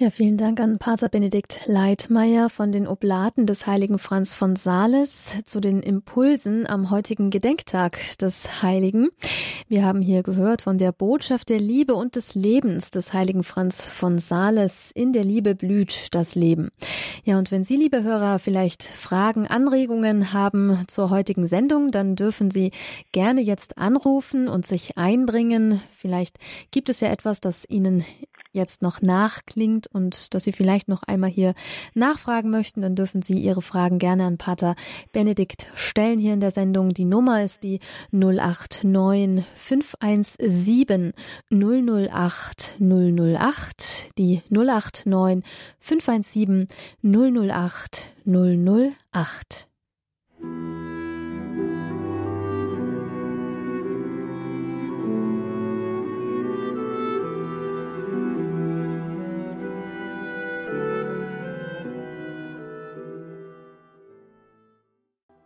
[0.00, 5.42] Ja, vielen Dank an Pater Benedikt Leitmeier von den Oblaten des heiligen Franz von Sales
[5.44, 9.08] zu den Impulsen am heutigen Gedenktag des Heiligen.
[9.66, 13.88] Wir haben hier gehört von der Botschaft der Liebe und des Lebens des heiligen Franz
[13.88, 14.92] von Sales.
[14.92, 16.70] In der Liebe blüht das Leben.
[17.24, 22.52] Ja, und wenn Sie, liebe Hörer, vielleicht Fragen, Anregungen haben zur heutigen Sendung, dann dürfen
[22.52, 22.70] Sie
[23.10, 25.80] gerne jetzt anrufen und sich einbringen.
[25.96, 26.38] Vielleicht
[26.70, 28.04] gibt es ja etwas, das Ihnen
[28.58, 31.54] jetzt noch nachklingt und dass Sie vielleicht noch einmal hier
[31.94, 34.74] nachfragen möchten, dann dürfen Sie Ihre Fragen gerne an Pater
[35.12, 36.90] Benedikt stellen hier in der Sendung.
[36.90, 37.80] Die Nummer ist die
[38.12, 41.12] 089 517
[41.50, 45.44] 008 008, die 089
[45.80, 46.66] 517
[47.02, 49.68] 008 008.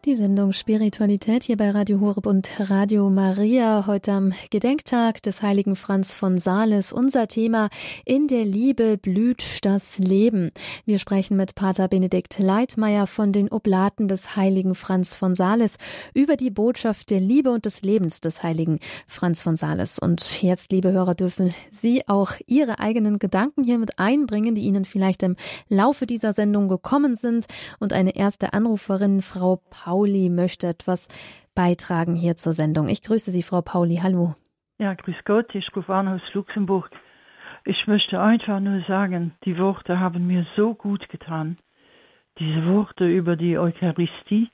[0.05, 5.77] Die Sendung Spiritualität hier bei Radio Horeb und Radio Maria heute am Gedenktag des heiligen
[5.77, 6.93] Franz von Sales.
[6.93, 7.69] Unser Thema
[8.05, 10.51] In der Liebe blüht das Leben.
[10.87, 15.77] Wir sprechen mit Pater Benedikt Leitmeier von den Oblaten des heiligen Franz von Sales
[16.15, 20.01] über die Botschaft der Liebe und des Lebens des heiligen Franz von Sales.
[20.01, 24.85] Und jetzt, liebe Hörer, dürfen Sie auch Ihre eigenen Gedanken hier mit einbringen, die Ihnen
[24.85, 25.37] vielleicht im
[25.69, 27.47] Laufe dieser Sendung gekommen sind.
[27.79, 29.63] Und eine erste Anruferin, Frau
[29.93, 31.07] Pauli möchte etwas
[31.55, 32.89] beitragen hier zur Sendung.
[32.89, 33.97] Ich grüße Sie, Frau Pauli.
[34.03, 34.35] Hallo.
[34.79, 35.55] Ja, grüß Gott.
[35.55, 36.89] Ich rufe an aus Luxemburg.
[37.67, 41.59] Ich möchte einfach nur sagen, die Worte haben mir so gut getan.
[42.39, 44.49] Diese Worte über die Eucharistie,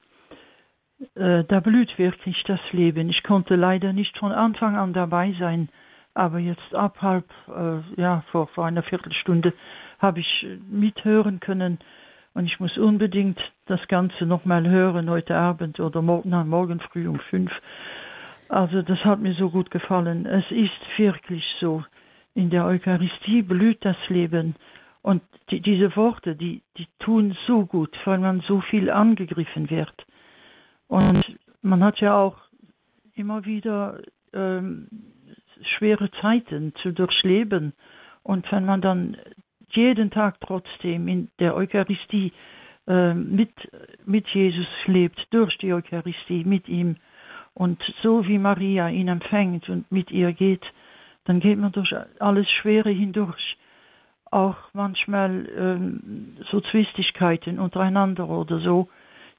[1.14, 3.08] äh, da blüht wirklich das Leben.
[3.08, 5.68] Ich konnte leider nicht von Anfang an dabei sein,
[6.14, 9.52] aber jetzt ab halb, äh, ja, vor, vor einer Viertelstunde
[10.00, 11.78] habe ich mithören können,
[12.38, 17.08] und ich muss unbedingt das Ganze nochmal hören heute Abend oder morgen, na, morgen früh
[17.08, 17.50] um fünf.
[18.48, 20.24] Also das hat mir so gut gefallen.
[20.24, 21.82] Es ist wirklich so.
[22.36, 24.54] In der Eucharistie blüht das Leben.
[25.02, 25.20] Und
[25.50, 30.06] die, diese Worte, die, die tun so gut, weil man so viel angegriffen wird.
[30.86, 31.24] Und
[31.62, 32.36] man hat ja auch
[33.16, 33.98] immer wieder
[34.32, 34.86] ähm,
[35.76, 37.72] schwere Zeiten zu durchleben.
[38.22, 39.16] Und wenn man dann
[39.74, 42.32] jeden Tag trotzdem in der Eucharistie
[42.86, 43.50] äh, mit,
[44.06, 46.96] mit Jesus lebt, durch die Eucharistie, mit ihm.
[47.54, 50.64] Und so wie Maria ihn empfängt und mit ihr geht,
[51.24, 53.56] dann geht man durch alles Schwere hindurch.
[54.30, 58.88] Auch manchmal ähm, so Zwistigkeiten untereinander oder so,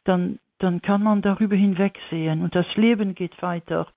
[0.03, 3.87] dann, dann kann man darüber hinwegsehen und das Leben geht weiter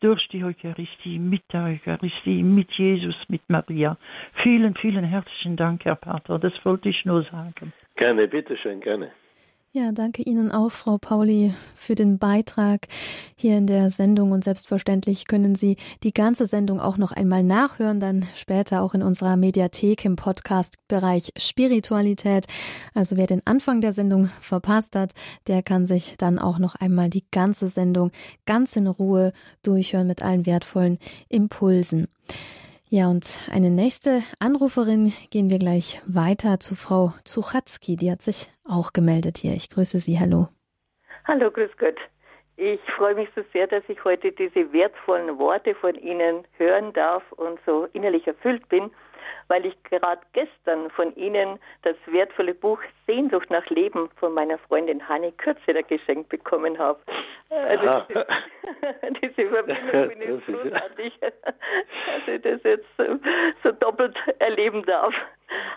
[0.00, 3.96] durch die Eucharistie, mit der Eucharistie, mit Jesus, mit Maria.
[4.42, 6.38] Vielen, vielen herzlichen Dank, Herr Pater.
[6.38, 7.72] Das wollte ich nur sagen.
[7.96, 9.10] Gerne, bitteschön, gerne.
[9.78, 12.88] Ja, danke Ihnen auch, Frau Pauli, für den Beitrag
[13.36, 14.32] hier in der Sendung.
[14.32, 19.04] Und selbstverständlich können Sie die ganze Sendung auch noch einmal nachhören, dann später auch in
[19.04, 22.46] unserer Mediathek im Podcast-Bereich Spiritualität.
[22.92, 25.12] Also wer den Anfang der Sendung verpasst hat,
[25.46, 28.10] der kann sich dann auch noch einmal die ganze Sendung
[28.46, 30.98] ganz in Ruhe durchhören mit allen wertvollen
[31.28, 32.08] Impulsen.
[32.90, 37.96] Ja, und eine nächste Anruferin gehen wir gleich weiter zu Frau Zuchatzki.
[37.96, 39.52] Die hat sich auch gemeldet hier.
[39.52, 40.18] Ich grüße Sie.
[40.18, 40.48] Hallo.
[41.26, 41.98] Hallo, grüß Gott.
[42.56, 47.22] Ich freue mich so sehr, dass ich heute diese wertvollen Worte von Ihnen hören darf
[47.32, 48.90] und so innerlich erfüllt bin
[49.48, 55.06] weil ich gerade gestern von Ihnen das wertvolle Buch Sehnsucht nach Leben von meiner Freundin
[55.08, 56.98] Hanni Kürzeler geschenkt bekommen habe.
[57.50, 58.26] Also diese,
[59.22, 61.34] diese Verbindung bin ich großartig, dass
[62.26, 63.04] ich das jetzt so,
[63.62, 65.14] so, doppelt erleben darf.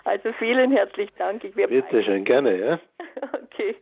[0.04, 1.44] Also vielen herzlichen Dank.
[1.44, 2.78] Ich Bitte schön, gerne, ja.
[3.52, 3.76] Okay,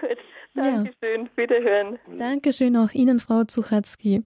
[0.00, 0.18] gut.
[0.54, 1.24] Dankeschön.
[1.24, 1.36] Ja.
[1.36, 1.98] Wiederhören.
[2.18, 4.22] Dankeschön auch Ihnen, Frau Zuchatzki.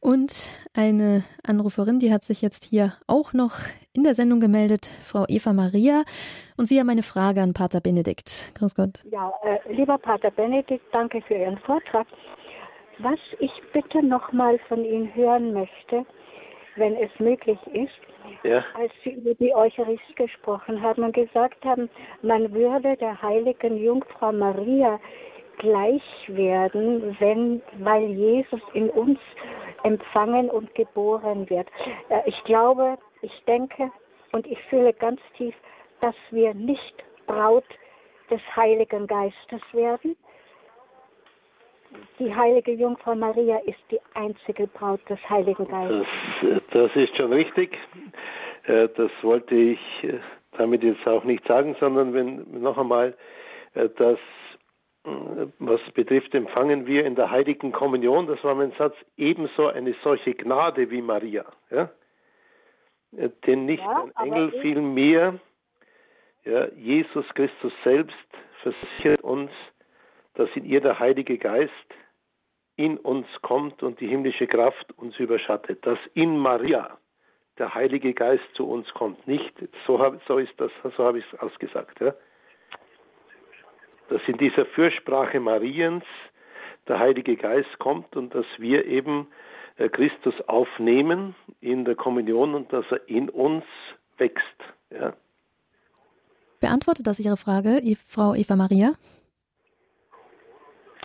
[0.00, 0.32] Und
[0.76, 3.54] eine Anruferin, die hat sich jetzt hier auch noch
[3.92, 6.04] in der Sendung gemeldet, Frau Eva Maria.
[6.56, 8.52] Und Sie haben eine Frage an Pater Benedikt.
[8.54, 9.02] Grüß Gott.
[9.10, 12.06] Ja, äh, lieber Pater Benedikt, danke für Ihren Vortrag.
[12.98, 16.06] Was ich bitte nochmal von Ihnen hören möchte,
[16.76, 17.90] wenn es möglich ist,
[18.42, 18.64] ja.
[18.74, 21.88] als Sie über die Eucharistie gesprochen haben und gesagt haben,
[22.22, 25.00] man würde der heiligen Jungfrau Maria
[25.58, 29.18] gleich werden, wenn, weil Jesus in uns
[29.82, 31.68] empfangen und geboren wird.
[32.08, 33.90] Äh, ich glaube, ich denke
[34.32, 35.54] und ich fühle ganz tief,
[36.00, 36.94] dass wir nicht
[37.26, 37.64] Braut
[38.30, 40.16] des Heiligen Geistes werden.
[42.18, 46.06] Die heilige Jungfrau Maria ist die einzige Braut des Heiligen Geistes.
[46.42, 47.76] Das, das ist schon richtig.
[48.64, 50.18] Äh, das wollte ich äh,
[50.52, 53.14] damit jetzt auch nicht sagen, sondern wenn noch einmal,
[53.74, 54.20] dass
[55.58, 60.34] was betrifft, empfangen wir in der heiligen Kommunion, das war mein Satz, ebenso eine solche
[60.34, 61.44] Gnade wie Maria.
[61.70, 61.90] Ja?
[63.46, 65.38] Denn nicht ja, ein Engel, vielmehr
[66.44, 68.16] ja, Jesus Christus selbst
[68.62, 69.50] versichert uns,
[70.34, 71.72] dass in ihr der Heilige Geist
[72.76, 76.98] in uns kommt und die himmlische Kraft uns überschattet, dass in Maria
[77.58, 79.26] der Heilige Geist zu uns kommt.
[79.28, 79.52] Nicht,
[79.86, 82.00] so, hab, so ist das, so habe ich es ausgesagt.
[82.00, 82.14] Ja?
[84.08, 86.04] dass in dieser Fürsprache Mariens
[86.88, 89.26] der Heilige Geist kommt und dass wir eben
[89.76, 93.64] äh, Christus aufnehmen in der Kommunion und dass er in uns
[94.18, 94.44] wächst.
[94.90, 95.14] Ja.
[96.60, 98.92] Beantwortet das Ihre Frage, Frau Eva Maria?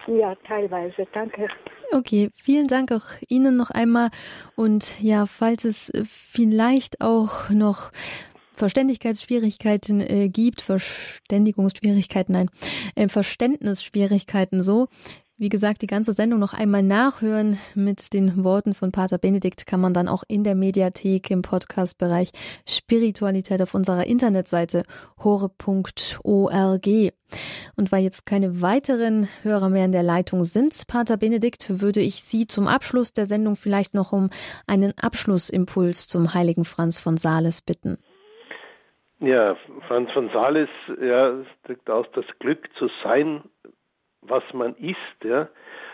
[0.10, 1.08] Ja, teilweise.
[1.14, 1.48] Danke.
[1.92, 4.10] Okay, vielen Dank auch Ihnen noch einmal.
[4.56, 7.92] Und ja, falls es vielleicht auch noch
[8.54, 12.50] Verständigkeitsschwierigkeiten äh, gibt, Verständigungsschwierigkeiten, nein,
[12.96, 14.88] äh, Verständnisschwierigkeiten so.
[15.42, 19.80] Wie gesagt, die ganze Sendung noch einmal nachhören mit den Worten von Pater Benedikt kann
[19.80, 22.32] man dann auch in der Mediathek im Podcast-Bereich
[22.68, 24.84] Spiritualität auf unserer Internetseite
[25.24, 26.88] hore.org.
[27.78, 32.16] Und weil jetzt keine weiteren Hörer mehr in der Leitung sind, Pater Benedikt, würde ich
[32.16, 34.32] Sie zum Abschluss der Sendung vielleicht noch um
[34.68, 37.98] einen Abschlussimpuls zum heiligen Franz von Sales bitten.
[39.22, 39.56] Ja,
[39.88, 40.70] Franz von Sales
[41.02, 41.34] ja,
[41.64, 43.44] drückt aus, das Glück zu sein,
[44.30, 45.50] was man ist, ja,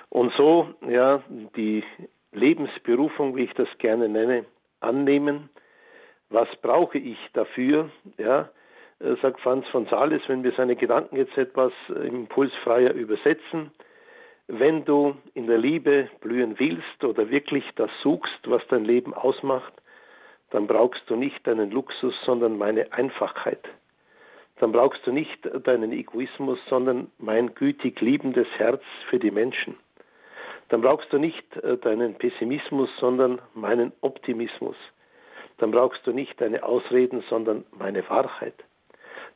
[0.10, 1.24] und so ja
[1.56, 1.84] die
[2.32, 4.46] Lebensberufung, wie ich das gerne nenne,
[4.80, 5.50] annehmen.
[6.30, 7.90] Was brauche ich dafür?
[8.18, 8.50] Ja,
[9.00, 13.72] äh, sagt Franz von Sales, wenn wir seine Gedanken jetzt etwas impulsfreier übersetzen.
[14.48, 19.74] Wenn du in der Liebe blühen willst oder wirklich das suchst, was dein Leben ausmacht,
[20.52, 23.64] dann brauchst du nicht deinen Luxus, sondern meine Einfachheit.
[24.58, 29.76] Dann brauchst du nicht deinen Egoismus, sondern mein gütig liebendes Herz für die Menschen.
[30.70, 34.76] Dann brauchst du nicht äh, deinen Pessimismus, sondern meinen Optimismus.
[35.58, 38.56] Dann brauchst du nicht deine Ausreden, sondern meine Wahrheit.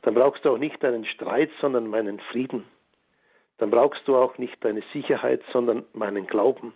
[0.02, 2.64] Dann brauchst du auch nicht deinen Streit, sondern meinen Frieden.
[3.58, 6.72] Dann brauchst du auch nicht deine Sicherheit, sondern meinen Glauben.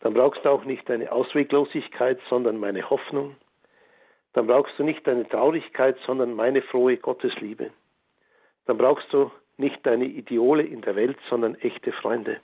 [0.00, 3.36] Dann brauchst du auch nicht deine Ausweglosigkeit, sondern meine Hoffnung.
[4.32, 7.70] Dann brauchst du nicht deine Traurigkeit, sondern meine frohe Gottesliebe.
[8.66, 12.40] Dann brauchst du nicht deine Ideole in der Welt, sondern echte Freunde.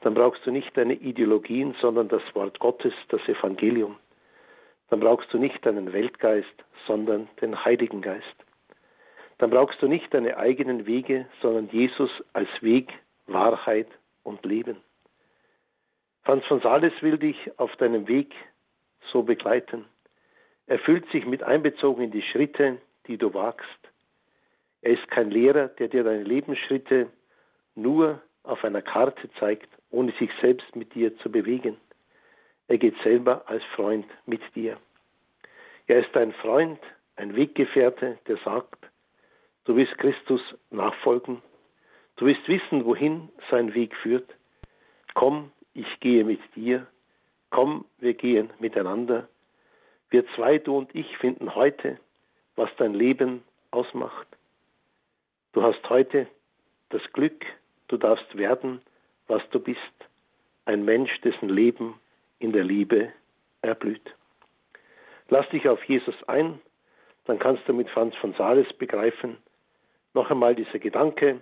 [0.00, 3.96] Dann brauchst du nicht deine Ideologien, sondern das Wort Gottes, das Evangelium.
[4.90, 8.36] Dann brauchst du nicht deinen Weltgeist, sondern den Heiligen Geist.
[9.38, 12.92] Dann brauchst du nicht deine eigenen Wege, sondern Jesus als Weg,
[13.26, 13.88] Wahrheit
[14.22, 14.76] und Leben.
[16.22, 18.34] Franz von Sales will dich auf deinem Weg
[19.12, 19.84] so begleiten.
[20.66, 23.68] Er fühlt sich mit einbezogen in die Schritte, die du wagst.
[24.82, 27.08] Er ist kein Lehrer, der dir deine Lebensschritte
[27.74, 31.76] nur auf einer Karte zeigt, ohne sich selbst mit dir zu bewegen.
[32.68, 34.78] Er geht selber als Freund mit dir.
[35.86, 36.80] Er ist ein Freund,
[37.16, 38.78] ein Weggefährte, der sagt,
[39.64, 40.40] du willst Christus
[40.70, 41.42] nachfolgen,
[42.16, 44.34] du willst wissen, wohin sein Weg führt.
[45.14, 46.86] Komm ich gehe mit dir,
[47.50, 49.28] komm, wir gehen miteinander.
[50.14, 51.98] Wir zwei, du und ich, finden heute,
[52.54, 53.42] was dein Leben
[53.72, 54.28] ausmacht.
[55.54, 56.28] Du hast heute
[56.90, 57.44] das Glück,
[57.88, 58.80] du darfst werden,
[59.26, 59.80] was du bist,
[60.66, 61.98] ein Mensch, dessen Leben
[62.38, 63.12] in der Liebe
[63.60, 64.14] erblüht.
[65.30, 66.60] Lass dich auf Jesus ein,
[67.24, 69.38] dann kannst du mit Franz von Sales begreifen,
[70.12, 71.40] noch einmal dieser Gedanke,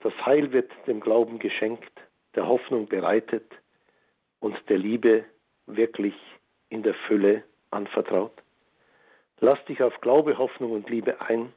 [0.00, 1.92] das Heil wird dem Glauben geschenkt,
[2.34, 3.52] der Hoffnung bereitet
[4.40, 5.26] und der Liebe
[5.66, 6.14] wirklich
[6.70, 8.32] in der Fülle anvertraut.
[9.40, 11.52] Lass dich auf Glaube, Hoffnung und Liebe ein,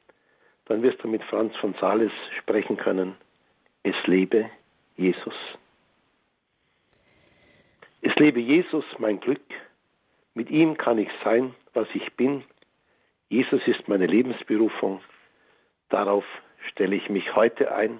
[0.65, 3.15] dann wirst du mit Franz von Sales sprechen können.
[3.83, 4.49] Es lebe
[4.95, 5.33] Jesus.
[8.01, 9.41] Es lebe Jesus, mein Glück.
[10.33, 12.43] Mit ihm kann ich sein, was ich bin.
[13.29, 15.01] Jesus ist meine Lebensberufung.
[15.89, 16.25] Darauf
[16.69, 17.99] stelle ich mich heute ein,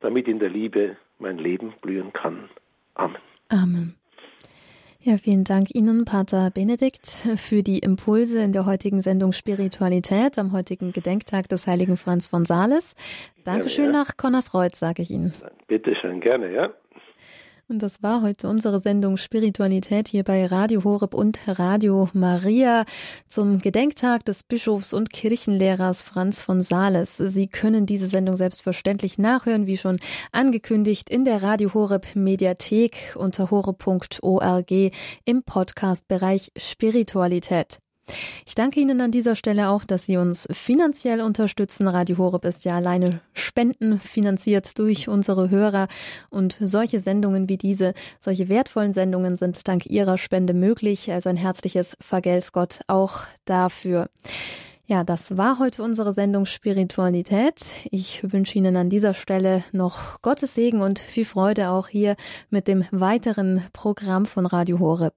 [0.00, 2.48] damit in der Liebe mein Leben blühen kann.
[2.94, 3.20] Amen.
[3.48, 3.94] Amen.
[5.06, 10.50] Ja, vielen Dank Ihnen, Pater Benedikt, für die Impulse in der heutigen Sendung Spiritualität am
[10.50, 12.96] heutigen Gedenktag des heiligen Franz von Sales.
[13.44, 14.02] Dankeschön gerne, ja.
[14.02, 15.32] nach Connersreuth, sage ich Ihnen.
[15.68, 16.70] Bitte schön, gerne, ja.
[17.68, 22.84] Und das war heute unsere Sendung Spiritualität hier bei Radio Horeb und Radio Maria
[23.26, 27.16] zum Gedenktag des Bischofs und Kirchenlehrers Franz von Sales.
[27.16, 29.98] Sie können diese Sendung selbstverständlich nachhören, wie schon
[30.30, 34.70] angekündigt, in der Radio Horeb Mediathek unter horeb.org
[35.24, 37.80] im Podcast-Bereich Spiritualität.
[38.46, 41.88] Ich danke Ihnen an dieser Stelle auch, dass Sie uns finanziell unterstützen.
[41.88, 45.88] Radio Horeb ist ja alleine Spenden finanziert durch unsere Hörer
[46.30, 51.10] und solche Sendungen wie diese, solche wertvollen Sendungen sind dank Ihrer Spende möglich.
[51.10, 54.08] Also ein herzliches Vergelt's Gott auch dafür.
[54.88, 57.60] Ja, das war heute unsere Sendung Spiritualität.
[57.90, 62.14] Ich wünsche Ihnen an dieser Stelle noch Gottes Segen und viel Freude auch hier
[62.50, 65.14] mit dem weiteren Programm von Radio Horeb.